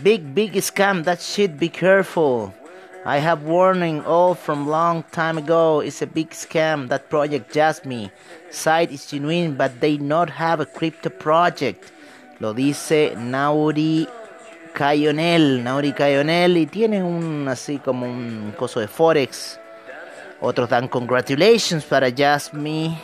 Big, 0.00 0.22
big 0.22 0.60
scam. 0.62 1.04
That 1.04 1.18
shit, 1.18 1.58
be 1.58 1.70
careful. 1.70 2.52
I 3.04 3.18
have 3.18 3.42
warning 3.44 4.04
all 4.04 4.34
from 4.34 4.68
long 4.68 5.04
time 5.12 5.38
ago. 5.38 5.80
It's 5.80 6.02
a 6.02 6.06
big 6.06 6.30
scam. 6.30 6.88
That 6.88 7.08
project 7.08 7.52
Jasmine. 7.52 8.10
Site 8.50 8.92
is 8.92 9.06
genuine, 9.06 9.56
but 9.56 9.80
they 9.80 9.96
not 9.98 10.30
have 10.30 10.60
a 10.60 10.66
crypto 10.66 11.10
project. 11.10 11.92
Lo 12.40 12.52
dice 12.52 13.14
Nauri 13.16 14.06
Cayonel. 14.74 15.62
Nauri 15.62 15.94
Cayonel. 15.94 16.56
Y 16.56 16.66
tiene 16.66 17.02
un 17.02 17.46
así 17.48 17.78
como 17.78 18.06
un 18.06 18.52
coso 18.58 18.80
de 18.80 18.88
Forex. 18.88 19.58
Otros 20.40 20.68
dan 20.68 20.88
congratulations 20.88 21.84
para 21.84 22.10
Jasmine. 22.10 22.96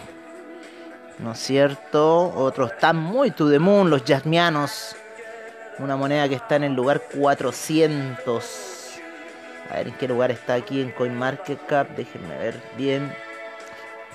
¿no 1.18 1.32
es 1.32 1.38
cierto? 1.38 2.32
Otros 2.34 2.72
están 2.72 2.96
muy 2.96 3.30
to 3.30 3.50
the 3.50 3.58
moon, 3.58 3.90
los 3.90 4.02
jasmianos. 4.02 4.96
Una 5.78 5.96
moneda 5.96 6.28
que 6.28 6.36
está 6.36 6.56
en 6.56 6.64
el 6.64 6.74
lugar 6.74 7.02
400. 7.14 8.83
A 9.70 9.76
ver 9.76 9.88
en 9.88 9.94
qué 9.94 10.08
lugar 10.08 10.30
está 10.30 10.54
aquí 10.54 10.80
en 10.80 10.90
CoinMarketCap. 10.90 11.96
Déjenme 11.96 12.36
ver 12.36 12.60
bien. 12.76 13.12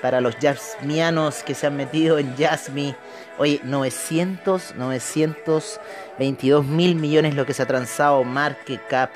Para 0.01 0.21
los 0.21 0.35
jasmianos 0.35 1.43
que 1.43 1.53
se 1.53 1.67
han 1.67 1.75
metido 1.75 2.19
en 2.19 2.35
Jasmy. 2.38 2.95
Oye, 3.38 3.59
900, 3.63 4.75
922 4.75 6.65
mil 6.65 6.95
millones 6.95 7.35
lo 7.35 7.45
que 7.45 7.53
se 7.53 7.63
ha 7.63 7.65
transado 7.65 8.23
market 8.23 8.81
cap 8.88 9.12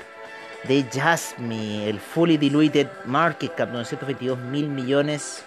de 0.67 0.85
Jasmy. 0.91 1.87
El 1.87 1.99
fully 1.99 2.37
diluted 2.37 2.87
market 3.05 3.53
cap, 3.55 3.69
922 3.69 4.37
mil 4.37 4.69
millones. 4.69 5.43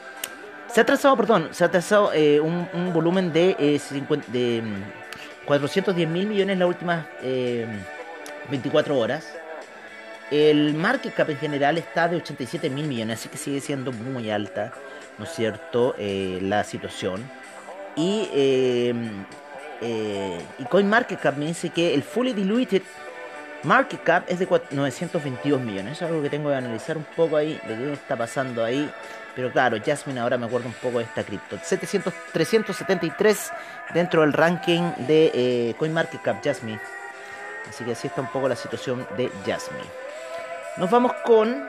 Se 0.68 0.81
ha 0.81 0.87
trazado, 0.87 1.16
perdón, 1.16 1.49
se 1.53 1.64
ha 1.64 1.70
trazado 1.70 2.12
eh, 2.12 2.40
un, 2.40 2.92
volumen 2.92 3.33
de, 3.33 3.57
eh, 3.59 3.79
50, 3.79 4.31
de 4.31 4.62
410 5.46 6.09
mil 6.09 6.27
millones 6.27 6.59
las 6.59 6.68
últimas 6.68 7.07
24 7.20 8.94
eh, 8.94 8.99
horas. 8.99 9.36
El 10.31 10.75
market 10.75 11.15
cap 11.15 11.31
en 11.31 11.39
general 11.39 11.79
está 11.79 12.09
de 12.09 12.17
87 12.17 12.69
mil 12.71 12.87
millones, 12.87 13.21
así 13.21 13.29
que 13.29 13.39
sigue 13.39 13.61
siendo 13.61 13.93
muy 13.93 14.31
alta, 14.31 14.73
¿no 15.19 15.25
es 15.25 15.31
cierto?, 15.31 15.95
eh, 15.99 16.41
la 16.43 16.65
situación. 16.65 17.25
Y, 17.95 18.29
eh, 18.33 18.95
eh, 19.81 20.39
y 20.59 20.65
CoinMarketCap 20.65 21.37
me 21.37 21.47
dice 21.47 21.71
que 21.71 21.95
el 21.95 22.03
fully 22.03 22.33
diluted 22.33 22.83
market 23.62 24.03
cap 24.03 24.25
es 24.29 24.39
de 24.39 24.47
922 24.71 25.61
millones. 25.61 25.93
es 25.93 26.03
algo 26.03 26.23
que 26.23 26.31
tengo 26.31 26.51
que 26.51 26.57
analizar 26.57 26.97
un 26.97 27.07
poco 27.17 27.37
ahí, 27.37 27.61
de 27.67 27.77
qué 27.77 27.93
está 27.93 28.17
pasando 28.17 28.65
ahí. 28.65 28.91
Pero 29.35 29.53
claro, 29.53 29.77
Jasmine 29.85 30.21
ahora 30.21 30.39
me 30.39 30.47
acuerdo 30.47 30.69
un 30.69 30.75
poco 30.75 30.99
de 30.99 31.05
esta 31.05 31.23
cripto. 31.23 31.59
700, 31.62 32.12
373 32.33 33.53
dentro 33.93 34.23
del 34.23 34.33
ranking 34.33 34.93
de 35.07 35.31
eh, 35.35 35.75
CoinMarketCap 35.79 36.43
Jasmine. 36.43 36.81
Así 37.69 37.85
que 37.85 37.93
así 37.93 38.07
está 38.07 38.23
un 38.23 38.29
poco 38.29 38.49
la 38.49 38.57
situación 38.57 39.07
de 39.17 39.31
Jasmine. 39.45 40.06
Nos 40.77 40.91
vamos 40.91 41.12
con... 41.25 41.69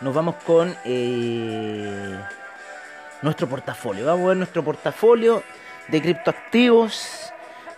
Nos 0.00 0.14
vamos 0.14 0.36
con... 0.44 0.76
Eh, 0.84 2.18
nuestro 3.22 3.48
portafolio. 3.48 4.06
Vamos 4.06 4.24
a 4.24 4.28
ver 4.28 4.36
nuestro 4.36 4.64
portafolio 4.64 5.42
de 5.88 6.02
criptoactivos 6.02 7.32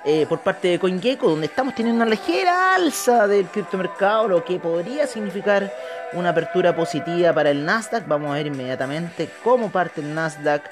eh, 0.05 0.27
por 0.29 0.41
parte 0.41 0.69
de 0.69 0.79
CoinGecko, 0.79 1.29
donde 1.29 1.47
estamos 1.47 1.75
teniendo 1.75 2.03
una 2.03 2.11
ligera 2.11 2.75
alza 2.75 3.27
del 3.27 3.47
criptomercado, 3.47 4.29
lo 4.29 4.45
que 4.45 4.59
podría 4.59 5.07
significar 5.07 5.73
una 6.13 6.31
apertura 6.31 6.75
positiva 6.75 7.33
para 7.33 7.51
el 7.51 7.65
Nasdaq. 7.65 8.07
Vamos 8.07 8.31
a 8.31 8.35
ver 8.35 8.47
inmediatamente 8.47 9.31
cómo 9.45 9.71
parte 9.71 10.01
el 10.01 10.15
Nasdaq 10.15 10.63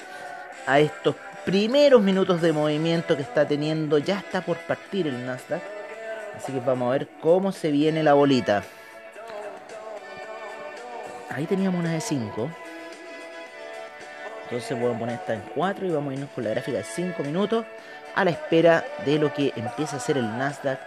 a 0.65 0.79
estos 0.79 1.15
primeros 1.45 2.01
minutos 2.01 2.41
de 2.41 2.51
movimiento 2.51 3.15
que 3.15 3.23
está 3.23 3.47
teniendo. 3.47 3.97
Ya 3.97 4.19
está 4.19 4.41
por 4.41 4.57
partir 4.57 5.07
el 5.07 5.25
Nasdaq. 5.25 5.78
Así 6.39 6.53
que 6.53 6.61
vamos 6.61 6.87
a 6.87 6.91
ver 6.91 7.09
cómo 7.21 7.51
se 7.51 7.69
viene 7.69 8.01
la 8.01 8.13
bolita. 8.13 8.63
Ahí 11.29 11.45
teníamos 11.45 11.81
una 11.81 11.91
de 11.91 11.99
5. 11.99 12.49
Entonces 14.43 14.79
voy 14.79 14.93
a 14.93 14.97
poner 14.97 15.15
esta 15.15 15.33
en 15.33 15.41
4 15.53 15.85
y 15.85 15.89
vamos 15.91 16.11
a 16.11 16.13
irnos 16.13 16.29
con 16.29 16.45
la 16.45 16.51
gráfica 16.51 16.77
de 16.77 16.85
5 16.85 17.23
minutos 17.23 17.65
a 18.15 18.23
la 18.23 18.31
espera 18.31 18.85
de 19.05 19.19
lo 19.19 19.33
que 19.33 19.51
empieza 19.57 19.97
a 19.97 19.99
hacer 19.99 20.17
el 20.17 20.37
Nasdaq 20.37 20.79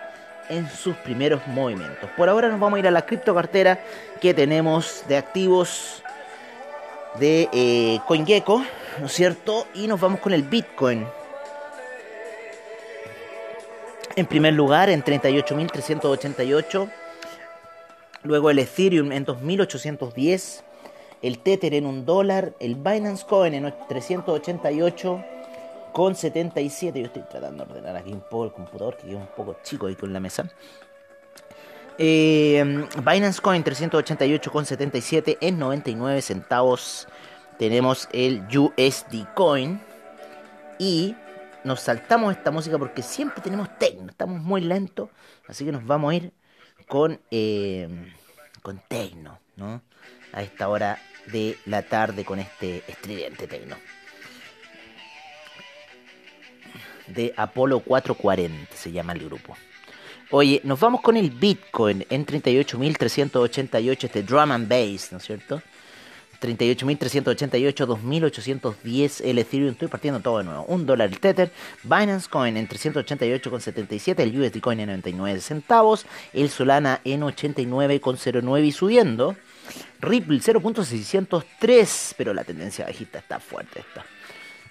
en 0.48 0.70
sus 0.70 0.96
primeros 0.96 1.46
movimientos. 1.48 2.08
Por 2.16 2.30
ahora 2.30 2.48
nos 2.48 2.58
vamos 2.58 2.78
a 2.78 2.80
ir 2.80 2.88
a 2.88 2.90
la 2.90 3.04
criptocartera 3.04 3.78
que 4.22 4.32
tenemos 4.32 5.04
de 5.06 5.18
activos 5.18 6.02
de 7.16 7.50
eh, 7.52 8.00
CoinGecko, 8.08 8.64
¿no 9.00 9.06
es 9.06 9.12
cierto? 9.12 9.66
Y 9.74 9.86
nos 9.86 10.00
vamos 10.00 10.20
con 10.20 10.32
el 10.32 10.44
Bitcoin. 10.44 11.06
En 14.16 14.26
primer 14.26 14.52
lugar, 14.52 14.90
en 14.90 15.02
38.388. 15.02 16.90
Luego 18.24 18.50
el 18.50 18.58
Ethereum 18.58 19.12
en 19.12 19.24
2.810. 19.24 20.62
El 21.22 21.38
Tether 21.38 21.74
en 21.74 21.86
un 21.86 22.04
dólar. 22.04 22.52
El 22.60 22.74
Binance 22.74 23.24
Coin 23.26 23.54
en 23.54 23.72
388 23.88 25.24
con 25.92 26.14
77. 26.14 27.00
Yo 27.00 27.06
estoy 27.06 27.22
tratando 27.22 27.64
de 27.64 27.70
ordenar 27.72 27.96
aquí 27.96 28.12
un 28.12 28.20
poco 28.20 28.44
el 28.44 28.52
computador, 28.52 28.96
que 28.96 29.10
es 29.10 29.16
un 29.16 29.26
poco 29.36 29.56
chico 29.62 29.86
ahí 29.86 29.94
con 29.94 30.12
la 30.12 30.20
mesa. 30.20 30.50
Eh, 31.98 32.86
Binance 33.04 33.40
Coin 33.40 33.64
388,77 33.64 35.38
en 35.40 35.58
99 35.58 36.20
centavos. 36.22 37.08
Tenemos 37.58 38.08
el 38.12 38.42
USD 38.54 39.24
Coin. 39.34 39.80
Y 40.78 41.14
nos 41.64 41.80
saltamos 41.80 42.36
esta 42.36 42.50
música 42.50 42.78
porque 42.78 43.02
siempre 43.02 43.42
tenemos 43.42 43.78
techno. 43.78 44.10
Estamos 44.10 44.40
muy 44.40 44.60
lentos. 44.60 45.08
Así 45.48 45.64
que 45.64 45.72
nos 45.72 45.84
vamos 45.86 46.12
a 46.12 46.14
ir 46.16 46.32
con, 46.88 47.20
eh, 47.30 47.88
con 48.62 48.80
techno, 48.88 49.38
¿no? 49.56 49.82
A 50.32 50.42
esta 50.42 50.68
hora 50.68 50.98
de 51.26 51.56
la 51.66 51.82
tarde 51.82 52.24
con 52.24 52.38
este 52.38 52.82
estridente 52.88 53.46
techno. 53.46 53.76
de 57.06 57.32
Apolo 57.36 57.80
440, 57.80 58.74
se 58.74 58.92
llama 58.92 59.12
el 59.12 59.24
grupo. 59.24 59.56
Oye, 60.30 60.60
nos 60.64 60.80
vamos 60.80 61.02
con 61.02 61.16
el 61.16 61.30
Bitcoin 61.30 62.06
en 62.08 62.24
38.388, 62.24 64.04
este 64.04 64.22
drum 64.22 64.52
and 64.52 64.68
bass, 64.68 65.12
¿no 65.12 65.18
es 65.18 65.24
cierto? 65.24 65.62
38.388, 66.42 67.86
2.810 67.86 69.20
el 69.24 69.38
Ethereum, 69.38 69.70
estoy 69.70 69.88
partiendo 69.88 70.20
todo 70.20 70.38
de 70.38 70.44
nuevo. 70.44 70.64
Un 70.64 70.84
dólar 70.84 71.08
el 71.08 71.20
Tether, 71.20 71.52
Binance 71.84 72.28
Coin 72.28 72.56
en 72.56 72.68
388,77, 72.68 74.18
el 74.20 74.40
USD 74.40 74.60
Coin 74.60 74.80
en 74.80 74.88
99 74.88 75.40
centavos, 75.40 76.04
el 76.32 76.50
Solana 76.50 77.00
en 77.04 77.20
89,09 77.22 78.64
y 78.64 78.72
subiendo. 78.72 79.36
Ripple 80.00 80.38
0.603, 80.38 82.14
pero 82.16 82.34
la 82.34 82.42
tendencia 82.42 82.84
bajista 82.84 83.20
está 83.20 83.38
fuerte 83.38 83.80
esta. 83.80 84.04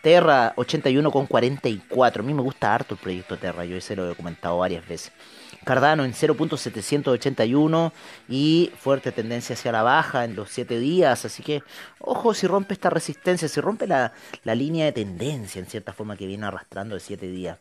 Terra 0.02 0.54
81,44. 0.56 2.20
A 2.20 2.24
mí 2.24 2.34
me 2.34 2.42
gusta 2.42 2.74
harto 2.74 2.96
el 2.96 3.00
proyecto 3.00 3.38
Terra, 3.38 3.64
yo 3.64 3.78
ese 3.78 3.96
lo 3.96 4.12
he 4.12 4.16
comentado 4.16 4.58
varias 4.58 4.86
veces. 4.86 5.14
Cardano 5.64 6.04
en 6.04 6.14
0.781 6.14 7.92
y 8.28 8.72
fuerte 8.78 9.12
tendencia 9.12 9.54
hacia 9.54 9.72
la 9.72 9.84
baja 9.84 10.26
en 10.26 10.36
los 10.36 10.50
7 10.50 10.80
días. 10.80 11.24
Así 11.26 11.44
que, 11.44 11.64
ojo, 12.00 12.34
si 12.34 12.48
rompe 12.48 12.74
esta 12.74 12.90
resistencia, 12.90 13.48
si 13.48 13.62
rompe 13.62 13.86
la, 13.86 14.14
la 14.44 14.56
línea 14.56 14.86
de 14.86 14.92
tendencia 14.92 15.60
en 15.60 15.68
cierta 15.68 15.94
forma 15.94 16.18
que 16.18 16.26
viene 16.26 16.46
arrastrando 16.46 16.96
de 16.96 17.02
7 17.02 17.28
días. 17.28 17.58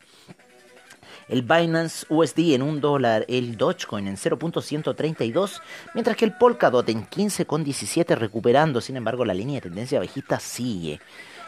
El 1.27 1.43
Binance 1.43 2.05
USD 2.09 2.55
en 2.55 2.61
1 2.61 2.79
dólar, 2.79 3.25
el 3.29 3.55
Dogecoin 3.55 4.07
en 4.07 4.17
0.132, 4.17 5.61
mientras 5.93 6.17
que 6.17 6.25
el 6.25 6.33
Polkadot 6.33 6.89
en 6.89 7.07
15,17 7.07 8.17
recuperando, 8.17 8.81
sin 8.81 8.97
embargo 8.97 9.23
la 9.23 9.33
línea 9.33 9.55
de 9.55 9.69
tendencia 9.69 9.99
bajista 9.99 10.39
sigue. 10.39 10.99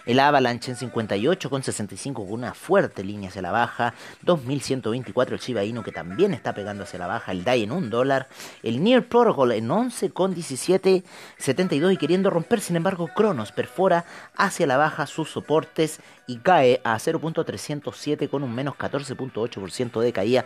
El 0.05 0.19
Avalanche 0.19 0.71
en 0.71 0.77
58,65 0.77 2.13
con 2.13 2.33
una 2.33 2.53
fuerte 2.53 3.05
línea 3.05 3.29
hacia 3.29 3.41
la 3.41 3.51
baja. 3.51 3.93
2124 4.23 5.35
el 5.35 5.41
Shiba 5.41 5.63
Inu 5.63 5.81
que 5.81 5.93
también 5.93 6.33
está 6.33 6.53
pegando 6.53 6.83
hacia 6.83 6.99
la 6.99 7.07
baja. 7.07 7.31
El 7.31 7.45
DAI 7.45 7.63
en 7.63 7.71
1 7.71 7.87
dólar. 7.87 8.27
El 8.63 8.83
Near 8.83 9.03
Protocol 9.03 9.53
en 9.53 9.69
11,1772 9.69 11.93
y 11.93 11.97
queriendo 11.97 12.30
romper. 12.30 12.59
Sin 12.59 12.75
embargo, 12.75 13.09
Cronos 13.15 13.53
perfora 13.53 14.03
hacia 14.36 14.67
la 14.67 14.75
baja 14.78 15.07
sus 15.07 15.30
soportes 15.30 16.01
y 16.28 16.38
cae 16.38 16.80
a 16.84 16.97
0.307 16.97 18.30
con 18.30 18.43
un 18.43 18.53
menos 18.53 18.75
14.8% 18.75 20.01
de 20.01 20.13
caída 20.13 20.45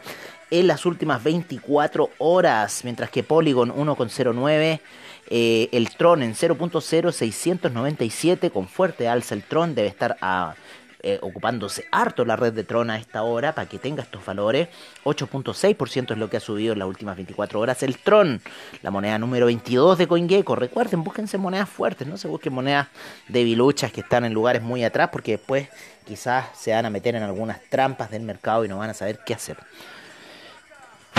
en 0.51 0.67
las 0.67 0.85
últimas 0.85 1.23
24 1.23 2.11
horas. 2.19 2.81
Mientras 2.83 3.09
que 3.09 3.23
Polygon 3.23 3.71
1,09 3.71 4.81
eh, 5.29 5.69
el 5.71 5.89
Tron 5.89 6.23
en 6.23 6.33
0.0697 6.33 8.51
con 8.51 8.67
fuerte 8.67 9.07
alza. 9.07 9.35
El 9.35 9.43
Tron 9.43 9.75
debe 9.75 9.87
estar 9.87 10.17
ah, 10.21 10.55
eh, 11.03 11.19
ocupándose 11.21 11.85
harto 11.91 12.25
la 12.25 12.35
red 12.35 12.53
de 12.53 12.63
Tron 12.63 12.89
a 12.89 12.97
esta 12.97 13.21
hora 13.21 13.53
para 13.53 13.69
que 13.69 13.77
tenga 13.77 14.01
estos 14.01 14.25
valores. 14.25 14.69
8.6% 15.03 16.11
es 16.11 16.17
lo 16.17 16.29
que 16.29 16.37
ha 16.37 16.39
subido 16.39 16.73
en 16.73 16.79
las 16.79 16.87
últimas 16.87 17.15
24 17.15 17.59
horas. 17.59 17.83
El 17.83 17.97
Tron, 17.97 18.41
la 18.81 18.89
moneda 18.89 19.19
número 19.19 19.45
22 19.45 19.99
de 19.99 20.07
CoinGecko. 20.07 20.55
Recuerden, 20.55 21.03
búsquense 21.03 21.37
monedas 21.37 21.69
fuertes, 21.69 22.07
no 22.07 22.17
se 22.17 22.27
busquen 22.27 22.53
monedas 22.53 22.87
debiluchas 23.27 23.91
que 23.91 24.01
están 24.01 24.25
en 24.25 24.33
lugares 24.33 24.63
muy 24.63 24.83
atrás 24.83 25.09
porque 25.11 25.33
después 25.33 25.69
quizás 26.05 26.45
se 26.57 26.71
van 26.71 26.85
a 26.85 26.89
meter 26.89 27.15
en 27.15 27.23
algunas 27.23 27.61
trampas 27.69 28.09
del 28.09 28.23
mercado 28.23 28.65
y 28.65 28.67
no 28.67 28.77
van 28.77 28.89
a 28.89 28.93
saber 28.93 29.19
qué 29.25 29.33
hacer. 29.33 29.57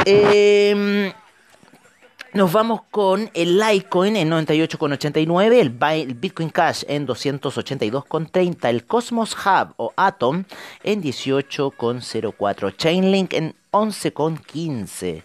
Eh, 0.04 1.12
nos 2.34 2.52
vamos 2.52 2.82
con 2.90 3.30
el 3.32 3.58
Litecoin 3.58 4.14
en 4.16 4.28
98,89, 4.30 5.58
el, 5.58 5.70
Bitcoin 6.14 6.50
Cash 6.50 6.84
en 6.86 7.06
282,30, 7.06 8.68
el 8.68 8.84
Cosmos 8.84 9.34
Hub 9.34 9.72
o 9.76 9.94
Atom 9.96 10.44
en 10.82 11.02
18,04, 11.02 12.76
Chainlink 12.76 13.32
en 13.32 13.54
11,15. 13.70 15.22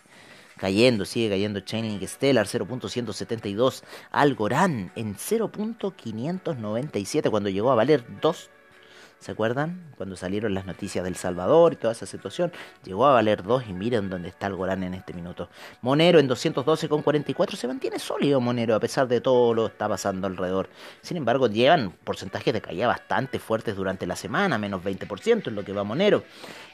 cayendo, 0.57 1.03
sigue 1.03 1.27
cayendo 1.29 1.59
Chainlink 1.59 2.07
Stellar 2.07 2.47
0.172, 2.47 3.83
Algorand 4.11 4.91
en 4.95 5.15
0.597 5.15 7.29
cuando 7.29 7.49
llegó 7.49 7.69
a 7.71 7.75
valer 7.75 8.05
2 8.21 8.49
¿Se 9.23 9.31
acuerdan? 9.31 9.81
Cuando 9.95 10.17
salieron 10.17 10.53
las 10.53 10.65
noticias 10.65 11.05
del 11.05 11.15
Salvador 11.15 11.71
y 11.71 11.77
toda 11.77 11.93
esa 11.93 12.05
situación, 12.05 12.51
llegó 12.83 13.05
a 13.05 13.13
valer 13.13 13.41
2 13.41 13.69
y 13.69 13.73
miren 13.73 14.09
dónde 14.09 14.27
está 14.27 14.47
el 14.47 14.55
Gorán 14.55 14.83
en 14.83 14.95
este 14.95 15.13
minuto. 15.13 15.47
Monero 15.81 16.19
en 16.19 16.27
212,44 16.27 17.55
se 17.55 17.69
mantiene 17.69 17.99
sólido 17.99 18.41
Monero 18.41 18.75
a 18.75 18.81
pesar 18.81 19.07
de 19.07 19.21
todo 19.21 19.53
lo 19.53 19.67
que 19.67 19.71
está 19.71 19.87
pasando 19.87 20.27
alrededor. 20.27 20.67
Sin 21.01 21.15
embargo, 21.15 21.47
llevan 21.47 21.93
porcentajes 22.03 22.53
de 22.53 22.59
caída 22.59 22.87
bastante 22.87 23.39
fuertes 23.39 23.77
durante 23.77 24.05
la 24.05 24.17
semana, 24.17 24.57
menos 24.57 24.83
20% 24.83 25.47
en 25.47 25.55
lo 25.55 25.63
que 25.63 25.71
va 25.71 25.85
Monero. 25.85 26.25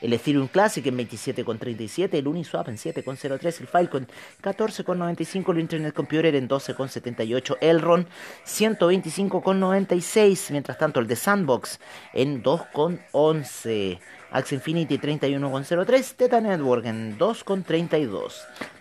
El 0.02 0.14
Ethereum 0.14 0.48
Classic 0.48 0.84
en 0.88 0.98
27,37, 0.98 2.16
el 2.16 2.28
Uniswap 2.28 2.68
en 2.70 2.78
7,03, 2.78 3.62
el 3.62 3.68
Filecoin 3.68 4.08
14,95, 4.42 5.52
el 5.52 5.60
Internet 5.60 5.94
Computer 5.94 6.34
en 6.34 6.50
12,78, 6.50 7.58
Elron 7.62 8.08
125,96, 8.44 10.50
mientras 10.50 10.80
tanto 10.80 11.00
el 11.00 11.06
de 11.06 11.16
Sandbox 11.16 11.80
en 12.14 12.39
2,11. 12.44 14.00
Axe 14.32 14.56
Infinity 14.56 14.98
31,03. 14.98 16.14
Teta 16.16 16.42
Network 16.42 16.86
en 16.86 17.18
2,32. 17.18 18.34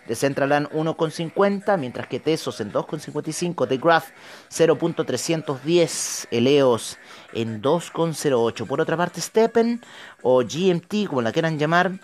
Decentraland 0.07 0.69
1,50. 0.69 1.77
Mientras 1.77 2.07
que 2.07 2.19
Tesos 2.19 2.61
en 2.61 2.71
2,55. 2.71 3.67
The 3.67 3.77
Graph 3.77 4.09
0.310. 4.49 6.27
Eleos 6.31 6.97
en 7.33 7.61
2,08. 7.61 8.67
Por 8.67 8.81
otra 8.81 8.97
parte, 8.97 9.21
Steppen 9.21 9.81
o 10.21 10.43
GMT, 10.43 11.07
como 11.07 11.21
la 11.21 11.31
quieran 11.31 11.57
llamar, 11.57 11.99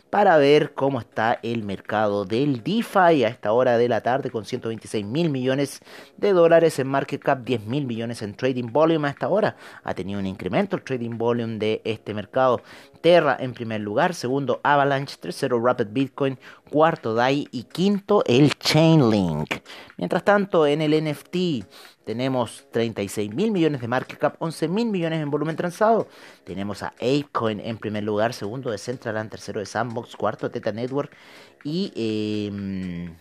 para 0.10 0.38
ver 0.38 0.74
cómo 0.74 1.00
está 1.00 1.40
el 1.44 1.64
mercado 1.64 2.26
del 2.26 2.64
DeFi 2.64 3.24
a 3.24 3.28
esta 3.28 3.52
hora 3.52 3.78
de 3.78 3.90
la 3.90 4.02
tarde 4.02 4.30
con 4.30 4.46
126 4.46 5.06
mil 5.06 5.30
millones 5.30 5.82
de 6.18 6.34
dólares 6.34 6.80
en 6.80 6.88
market 6.88 7.22
cap, 7.22 7.44
10 7.44 7.66
mil 7.66 7.86
millones 7.86 8.22
en 8.22 8.36
trading 8.36 8.72
volume 8.72 9.08
a 9.08 9.12
esta 9.12 9.28
hora. 9.28 9.56
Ha 9.84 9.94
tenido 9.94 10.20
un 10.20 10.26
incremento 10.26 10.76
el 10.76 10.84
trading 10.84 11.18
volume 11.18 11.58
de 11.58 11.82
este 11.84 12.14
mercado. 12.14 12.62
Terra 13.02 13.38
en 13.40 13.54
primer 13.54 13.82
lugar, 13.82 14.14
segundo 14.14 14.62
Avalanche, 14.64 15.18
tercero 15.20 15.64
Rapid 15.64 15.88
Bitcoin, 15.92 16.40
cuarto 16.70 17.14
DAI 17.14 17.48
y 17.52 17.64
quinto 17.64 18.24
el 18.26 18.58
Chainlink. 18.58 19.56
Mientras 19.98 20.24
tanto, 20.24 20.66
en 20.66 20.82
el 20.82 21.04
NFT 21.04 21.66
tenemos 22.06 22.68
36 22.72 23.34
mil 23.34 23.52
millones 23.52 23.82
de 23.82 23.88
market 23.88 24.20
cap, 24.20 24.36
11 24.40 24.68
mil 24.68 24.88
millones 24.88 25.22
en 25.22 25.32
volumen 25.32 25.56
transado. 25.56 26.08
Tenemos 26.44 26.84
a 26.84 26.90
Apecoin 26.90 27.60
en 27.60 27.78
primer 27.78 28.04
lugar, 28.04 28.34
segundo 28.34 28.70
de 28.70 28.78
Centraland, 28.78 29.32
tercero 29.32 29.60
de 29.60 29.66
Sandbox, 29.96 30.16
cuarto 30.16 30.52
Teta 30.52 30.72
Network. 30.72 31.16
Y 31.64 31.92
em, 31.96 33.16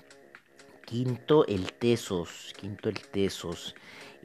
quinto 0.85 1.47
el 1.47 1.73
Tesos, 1.73 2.53
quinto 2.59 2.89
el 2.89 3.01
Tesos 3.09 3.75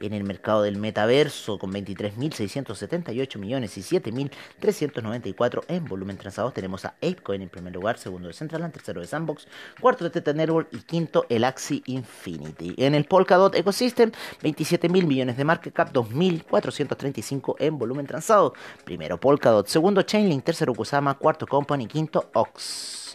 en 0.00 0.12
el 0.12 0.24
mercado 0.24 0.62
del 0.62 0.76
metaverso 0.76 1.58
con 1.58 1.72
23.678 1.72 3.38
millones 3.38 3.76
y 3.78 3.82
7.394 3.82 5.64
en 5.68 5.84
volumen 5.84 6.16
transado. 6.16 6.50
Tenemos 6.52 6.84
a 6.84 6.94
Apecoin 7.02 7.42
en 7.42 7.48
primer 7.48 7.74
lugar, 7.74 7.98
segundo 7.98 8.28
de 8.28 8.34
Centraland, 8.34 8.72
tercero 8.72 9.00
de 9.00 9.06
Sandbox, 9.06 9.46
cuarto 9.80 10.04
de 10.04 10.10
Teta 10.10 10.32
Network 10.32 10.68
y 10.72 10.78
quinto 10.78 11.26
el 11.28 11.44
Axie 11.44 11.82
Infinity. 11.86 12.74
En 12.76 12.94
el 12.94 13.04
Polkadot 13.04 13.54
Ecosystem, 13.54 14.12
27.000 14.42 15.06
millones 15.06 15.36
de 15.36 15.44
market 15.44 15.74
cap, 15.74 15.92
2.435 15.92 17.56
en 17.58 17.78
volumen 17.78 18.06
transado. 18.06 18.54
Primero 18.84 19.18
Polkadot, 19.18 19.66
segundo 19.66 20.02
Chainlink, 20.02 20.44
tercero 20.44 20.74
Kusama, 20.74 21.14
cuarto 21.14 21.46
Company, 21.46 21.86
quinto 21.86 22.30
Ox 22.34 23.09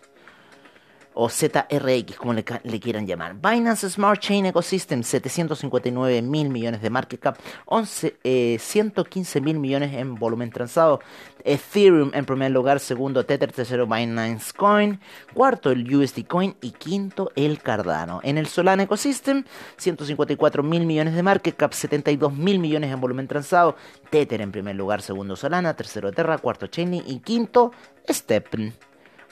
o 1.15 1.29
ZRX, 1.29 2.17
como 2.17 2.33
le, 2.33 2.43
quieran 2.43 3.07
llamar. 3.07 3.35
Binance 3.35 3.89
Smart 3.89 4.19
Chain 4.19 4.47
Ecosystem, 4.47 5.01
759 5.01 6.21
mil 6.21 6.49
millones 6.49 6.81
de 6.81 6.89
market 6.89 7.19
cap, 7.19 7.37
11, 7.65 8.57
115 8.59 9.37
eh, 9.37 9.41
mil 9.41 9.59
millones 9.59 9.93
en 9.93 10.15
volumen 10.15 10.51
transado. 10.51 10.99
Ethereum 11.45 12.11
en 12.13 12.25
primer 12.25 12.51
lugar, 12.51 12.79
segundo 12.79 13.25
Tether, 13.25 13.51
tercero 13.51 13.87
Binance 13.87 14.51
Coin, 14.53 14.99
cuarto 15.33 15.71
el 15.71 15.95
USD 15.95 16.25
Coin 16.25 16.55
y 16.61 16.71
quinto 16.71 17.31
el 17.35 17.61
Cardano. 17.61 18.19
En 18.23 18.37
el 18.37 18.47
Solana 18.47 18.83
Ecosystem, 18.83 19.45
154 19.77 20.63
mil 20.63 20.85
millones 20.85 21.13
de 21.13 21.23
market 21.23 21.55
cap, 21.55 21.71
72 21.71 22.33
mil 22.33 22.59
millones 22.59 22.91
en 22.91 22.99
volumen 22.99 23.27
transado. 23.27 23.75
Tether 24.09 24.41
en 24.41 24.51
primer 24.51 24.75
lugar, 24.75 25.01
segundo 25.01 25.35
Solana, 25.35 25.75
tercero 25.75 26.11
Terra, 26.11 26.39
cuarto 26.39 26.67
Chainlink 26.67 27.07
y 27.07 27.19
quinto 27.19 27.71
Steppen 28.09 28.73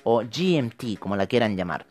o 0.04 0.22
GMT, 0.22 1.00
como 1.00 1.16
la 1.16 1.28
quieran 1.28 1.56
llamar. 1.56 1.86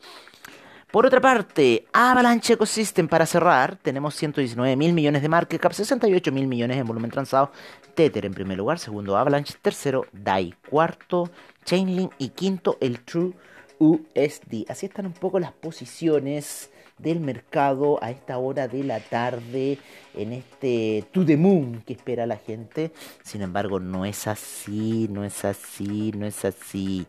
Por 0.93 1.07
otra 1.07 1.19
parte, 1.19 1.87
Avalanche 1.91 2.53
Ecosystem 2.53 3.07
para 3.07 3.25
cerrar, 3.25 3.77
tenemos 3.77 4.13
119 4.13 4.75
mil 4.75 4.93
millones 4.93 5.23
de 5.23 5.29
market 5.29 5.59
cap, 5.59 5.73
68 5.73 6.31
mil 6.31 6.47
millones 6.47 6.77
en 6.77 6.85
volumen 6.85 7.09
transado. 7.09 7.51
Tether 7.95 8.25
en 8.27 8.33
primer 8.35 8.57
lugar, 8.57 8.77
segundo 8.77 9.17
Avalanche, 9.17 9.55
tercero 9.59 10.05
DAI, 10.11 10.53
cuarto 10.69 11.31
Chainlink 11.65 12.11
y 12.19 12.29
quinto 12.29 12.77
el 12.79 12.99
True 12.99 13.33
USD. 13.79 14.69
Así 14.69 14.85
están 14.85 15.07
un 15.07 15.13
poco 15.13 15.39
las 15.39 15.51
posiciones 15.51 16.69
del 16.97 17.19
mercado 17.19 17.97
a 18.03 18.11
esta 18.11 18.37
hora 18.37 18.67
de 18.67 18.83
la 18.83 18.99
tarde 18.99 19.79
en 20.13 20.33
este 20.33 21.05
to 21.11 21.25
the 21.25 21.37
moon 21.37 21.81
que 21.85 21.93
espera 21.93 22.25
la 22.25 22.37
gente. 22.37 22.91
Sin 23.23 23.41
embargo, 23.41 23.79
no 23.79 24.05
es 24.05 24.27
así, 24.27 25.07
no 25.09 25.23
es 25.23 25.43
así, 25.43 26.11
no 26.15 26.25
es 26.25 26.45
así. 26.45 27.07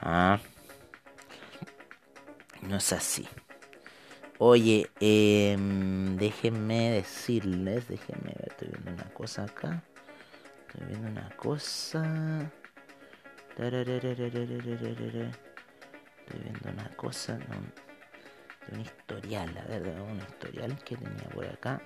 Ah. 0.00 0.40
No 2.62 2.76
es 2.76 2.92
así. 2.92 3.26
Oye, 4.38 4.88
em, 5.00 6.16
déjenme 6.16 6.92
decirles, 6.92 7.88
déjenme 7.88 8.32
ver, 8.38 8.48
estoy 8.48 8.68
viendo 8.68 8.92
una 8.92 9.10
cosa 9.12 9.44
acá. 9.44 9.82
Estoy 10.66 10.86
viendo 10.86 11.08
una 11.08 11.28
cosa. 11.36 12.50
Estoy 13.50 13.70
viendo 16.42 16.70
una 16.70 16.88
cosa 16.96 17.36
de 17.36 17.44
un, 18.72 18.80
historial, 18.80 19.58
a 19.58 19.64
ver, 19.68 19.82
de 19.82 20.00
un 20.00 20.16
historial 20.18 20.78
que 20.84 20.96
tenía 20.96 21.28
por 21.34 21.44
acá. 21.44 21.82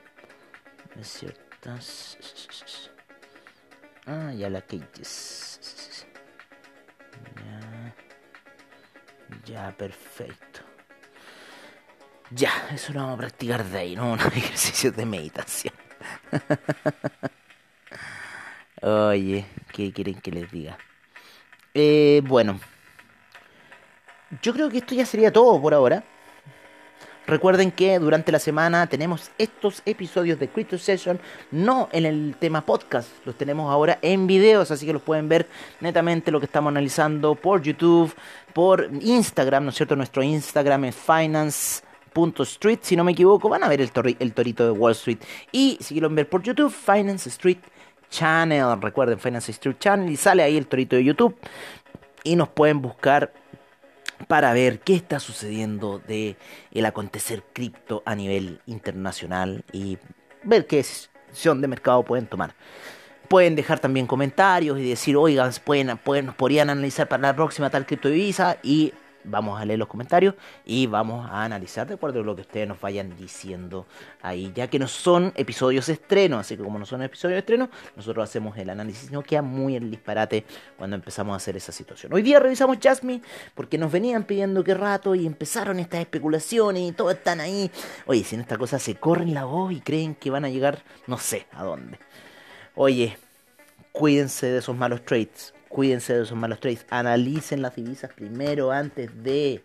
De 0.94 1.02
ciertas. 1.02 2.16
Ah, 4.06 4.32
ya 4.32 4.48
la 4.48 4.60
que. 4.60 4.78
Ya. 4.78 4.84
Ya, 9.44 9.70
perfecto. 9.76 10.60
Ya, 12.30 12.50
eso 12.72 12.92
lo 12.92 13.00
vamos 13.00 13.14
a 13.14 13.18
practicar 13.18 13.64
de 13.64 13.78
ahí, 13.78 13.96
¿no? 13.96 14.12
Un 14.12 14.18
ejercicio 14.18 14.90
de 14.90 15.06
meditación. 15.06 15.74
Oye, 18.82 19.46
¿qué 19.72 19.92
quieren 19.92 20.20
que 20.20 20.30
les 20.30 20.50
diga? 20.50 20.78
Eh, 21.74 22.22
bueno, 22.24 22.60
yo 24.42 24.52
creo 24.52 24.70
que 24.70 24.78
esto 24.78 24.94
ya 24.94 25.06
sería 25.06 25.32
todo 25.32 25.60
por 25.60 25.74
ahora. 25.74 26.04
Recuerden 27.34 27.72
que 27.72 27.98
durante 27.98 28.30
la 28.30 28.38
semana 28.38 28.86
tenemos 28.86 29.32
estos 29.38 29.82
episodios 29.86 30.38
de 30.38 30.46
Crypto 30.46 30.78
Session, 30.78 31.18
no 31.50 31.88
en 31.90 32.06
el 32.06 32.36
tema 32.38 32.64
podcast, 32.64 33.08
los 33.26 33.34
tenemos 33.34 33.72
ahora 33.72 33.98
en 34.02 34.28
videos, 34.28 34.70
así 34.70 34.86
que 34.86 34.92
los 34.92 35.02
pueden 35.02 35.28
ver 35.28 35.48
netamente 35.80 36.30
lo 36.30 36.38
que 36.38 36.46
estamos 36.46 36.70
analizando 36.70 37.34
por 37.34 37.60
YouTube, 37.60 38.14
por 38.52 38.88
Instagram, 39.00 39.64
¿no 39.64 39.70
es 39.70 39.74
cierto? 39.74 39.96
Nuestro 39.96 40.22
Instagram 40.22 40.84
es 40.84 40.94
finance.street, 40.94 42.78
si 42.82 42.94
no 42.94 43.02
me 43.02 43.10
equivoco, 43.10 43.48
van 43.48 43.64
a 43.64 43.68
ver 43.68 43.80
el, 43.80 43.90
el 44.20 44.32
torito 44.32 44.64
de 44.66 44.70
Wall 44.70 44.92
Street. 44.92 45.18
Y 45.50 45.76
si 45.80 45.94
quieren 45.94 46.14
ver 46.14 46.28
por 46.28 46.40
YouTube, 46.40 46.70
Finance 46.72 47.28
Street 47.30 47.58
Channel, 48.10 48.80
recuerden 48.80 49.18
Finance 49.18 49.50
Street 49.50 49.78
Channel, 49.80 50.08
y 50.08 50.16
sale 50.16 50.44
ahí 50.44 50.56
el 50.56 50.68
torito 50.68 50.94
de 50.94 51.02
YouTube. 51.02 51.34
Y 52.22 52.36
nos 52.36 52.48
pueden 52.50 52.80
buscar 52.80 53.32
para 54.28 54.52
ver 54.52 54.80
qué 54.80 54.94
está 54.94 55.20
sucediendo 55.20 56.00
de 56.06 56.36
el 56.72 56.86
acontecer 56.86 57.42
cripto 57.52 58.02
a 58.06 58.14
nivel 58.14 58.60
internacional 58.66 59.64
y 59.72 59.98
ver 60.42 60.66
qué 60.66 60.76
decisión 60.76 61.60
de 61.60 61.68
mercado 61.68 62.02
pueden 62.04 62.26
tomar. 62.26 62.54
Pueden 63.28 63.56
dejar 63.56 63.78
también 63.78 64.06
comentarios 64.06 64.78
y 64.78 64.88
decir, 64.88 65.16
oigan, 65.16 65.50
pueden, 65.64 65.96
pueden, 65.98 66.32
podrían 66.34 66.70
analizar 66.70 67.08
para 67.08 67.22
la 67.22 67.34
próxima 67.34 67.70
tal 67.70 67.86
cripto 67.86 68.08
divisa 68.08 68.58
y 68.62 68.92
vamos 69.24 69.60
a 69.60 69.64
leer 69.64 69.78
los 69.78 69.88
comentarios 69.88 70.34
y 70.64 70.86
vamos 70.86 71.28
a 71.30 71.44
analizar 71.44 71.86
de 71.86 71.94
acuerdo 71.94 72.20
a 72.20 72.22
lo 72.22 72.34
que 72.34 72.42
ustedes 72.42 72.68
nos 72.68 72.80
vayan 72.80 73.16
diciendo 73.16 73.86
ahí, 74.22 74.52
ya 74.54 74.68
que 74.68 74.78
no 74.78 74.86
son 74.86 75.32
episodios 75.36 75.88
estrenos, 75.88 76.40
así 76.40 76.56
que 76.56 76.62
como 76.62 76.78
no 76.78 76.86
son 76.86 77.02
episodios 77.02 77.38
estreno, 77.38 77.68
nosotros 77.96 78.28
hacemos 78.28 78.56
el 78.58 78.70
análisis, 78.70 79.10
no 79.10 79.22
queda 79.22 79.42
muy 79.42 79.76
el 79.76 79.90
disparate 79.90 80.44
cuando 80.76 80.96
empezamos 80.96 81.34
a 81.34 81.36
hacer 81.36 81.56
esa 81.56 81.72
situación. 81.72 82.12
Hoy 82.12 82.22
día 82.22 82.38
revisamos 82.38 82.78
Jasmine 82.80 83.22
porque 83.54 83.78
nos 83.78 83.90
venían 83.90 84.24
pidiendo 84.24 84.62
que 84.62 84.74
rato 84.74 85.14
y 85.14 85.26
empezaron 85.26 85.78
estas 85.78 86.00
especulaciones 86.00 86.82
y 86.82 86.92
todos 86.92 87.14
están 87.14 87.40
ahí. 87.40 87.70
Oye, 88.06 88.24
si 88.24 88.34
en 88.34 88.42
esta 88.42 88.58
cosa 88.58 88.78
se 88.78 88.96
corren 88.96 89.34
la 89.34 89.44
voz 89.44 89.72
y 89.72 89.80
creen 89.80 90.14
que 90.14 90.30
van 90.30 90.44
a 90.44 90.50
llegar, 90.50 90.82
no 91.06 91.18
sé 91.18 91.46
a 91.52 91.64
dónde. 91.64 91.98
Oye, 92.74 93.16
cuídense 93.92 94.46
de 94.46 94.58
esos 94.58 94.76
malos 94.76 95.04
trades 95.04 95.53
cuídense 95.74 96.14
de 96.14 96.22
esos 96.22 96.38
malos 96.38 96.60
trades, 96.60 96.86
analicen 96.88 97.60
las 97.60 97.74
divisas 97.74 98.12
primero 98.14 98.70
antes 98.70 99.10
de, 99.24 99.64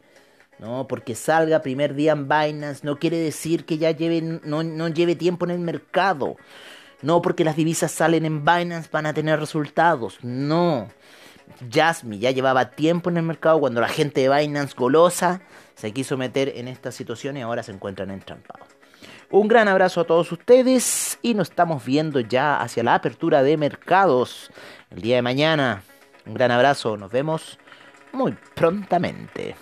¿no? 0.57 0.88
Porque 0.88 1.14
salga 1.14 1.62
primer 1.62 1.93
día 1.93 2.14
en 2.14 2.28
Binance 2.28 2.82
no 2.84 2.97
quiere 2.97 3.18
decir 3.18 3.64
que 3.64 3.78
ya 3.78 3.91
lleve, 3.91 4.22
no, 4.22 4.64
no 4.64 4.88
lleve 4.88 5.16
tiempo 5.16 5.45
en 5.45 5.51
el 5.51 5.60
mercado. 5.60 6.36
No 7.03 7.22
porque 7.22 7.45
las 7.45 7.55
divisas 7.55 7.91
salen 7.91 8.26
en 8.26 8.43
Binance 8.43 8.89
van 8.91 9.05
a 9.05 9.14
tener 9.14 9.39
resultados, 9.39 10.18
no. 10.24 10.89
Jasmine 11.72 12.20
ya 12.20 12.32
llevaba 12.32 12.72
tiempo 12.72 13.12
en 13.12 13.18
el 13.18 13.24
mercado 13.24 13.60
cuando 13.60 13.80
la 13.80 13.88
gente 13.88 14.22
de 14.22 14.36
Binance 14.36 14.76
golosa 14.76 15.41
se 15.76 15.93
quiso 15.93 16.18
meter 16.18 16.53
en 16.55 16.68
esta 16.68 16.91
situación 16.91 17.38
y 17.38 17.41
ahora 17.41 17.62
se 17.62 17.72
encuentran 17.72 18.10
entrampados. 18.10 18.68
Un 19.30 19.47
gran 19.47 19.68
abrazo 19.68 20.01
a 20.01 20.05
todos 20.05 20.32
ustedes 20.32 21.20
y 21.22 21.36
nos 21.36 21.51
estamos 21.51 21.86
viendo 21.86 22.20
ya 22.20 22.60
hacia 22.60 22.84
la 22.84 22.95
apertura 22.95 23.43
de 23.43 23.57
mercados 23.57 24.49
el 24.89 25.01
día 25.01 25.18
de 25.18 25.22
mañana. 25.22 25.84
Un 26.26 26.34
gran 26.34 26.51
abrazo, 26.51 26.97
nos 26.97 27.11
vemos 27.11 27.57
muy 28.11 28.36
prontamente. 28.55 29.55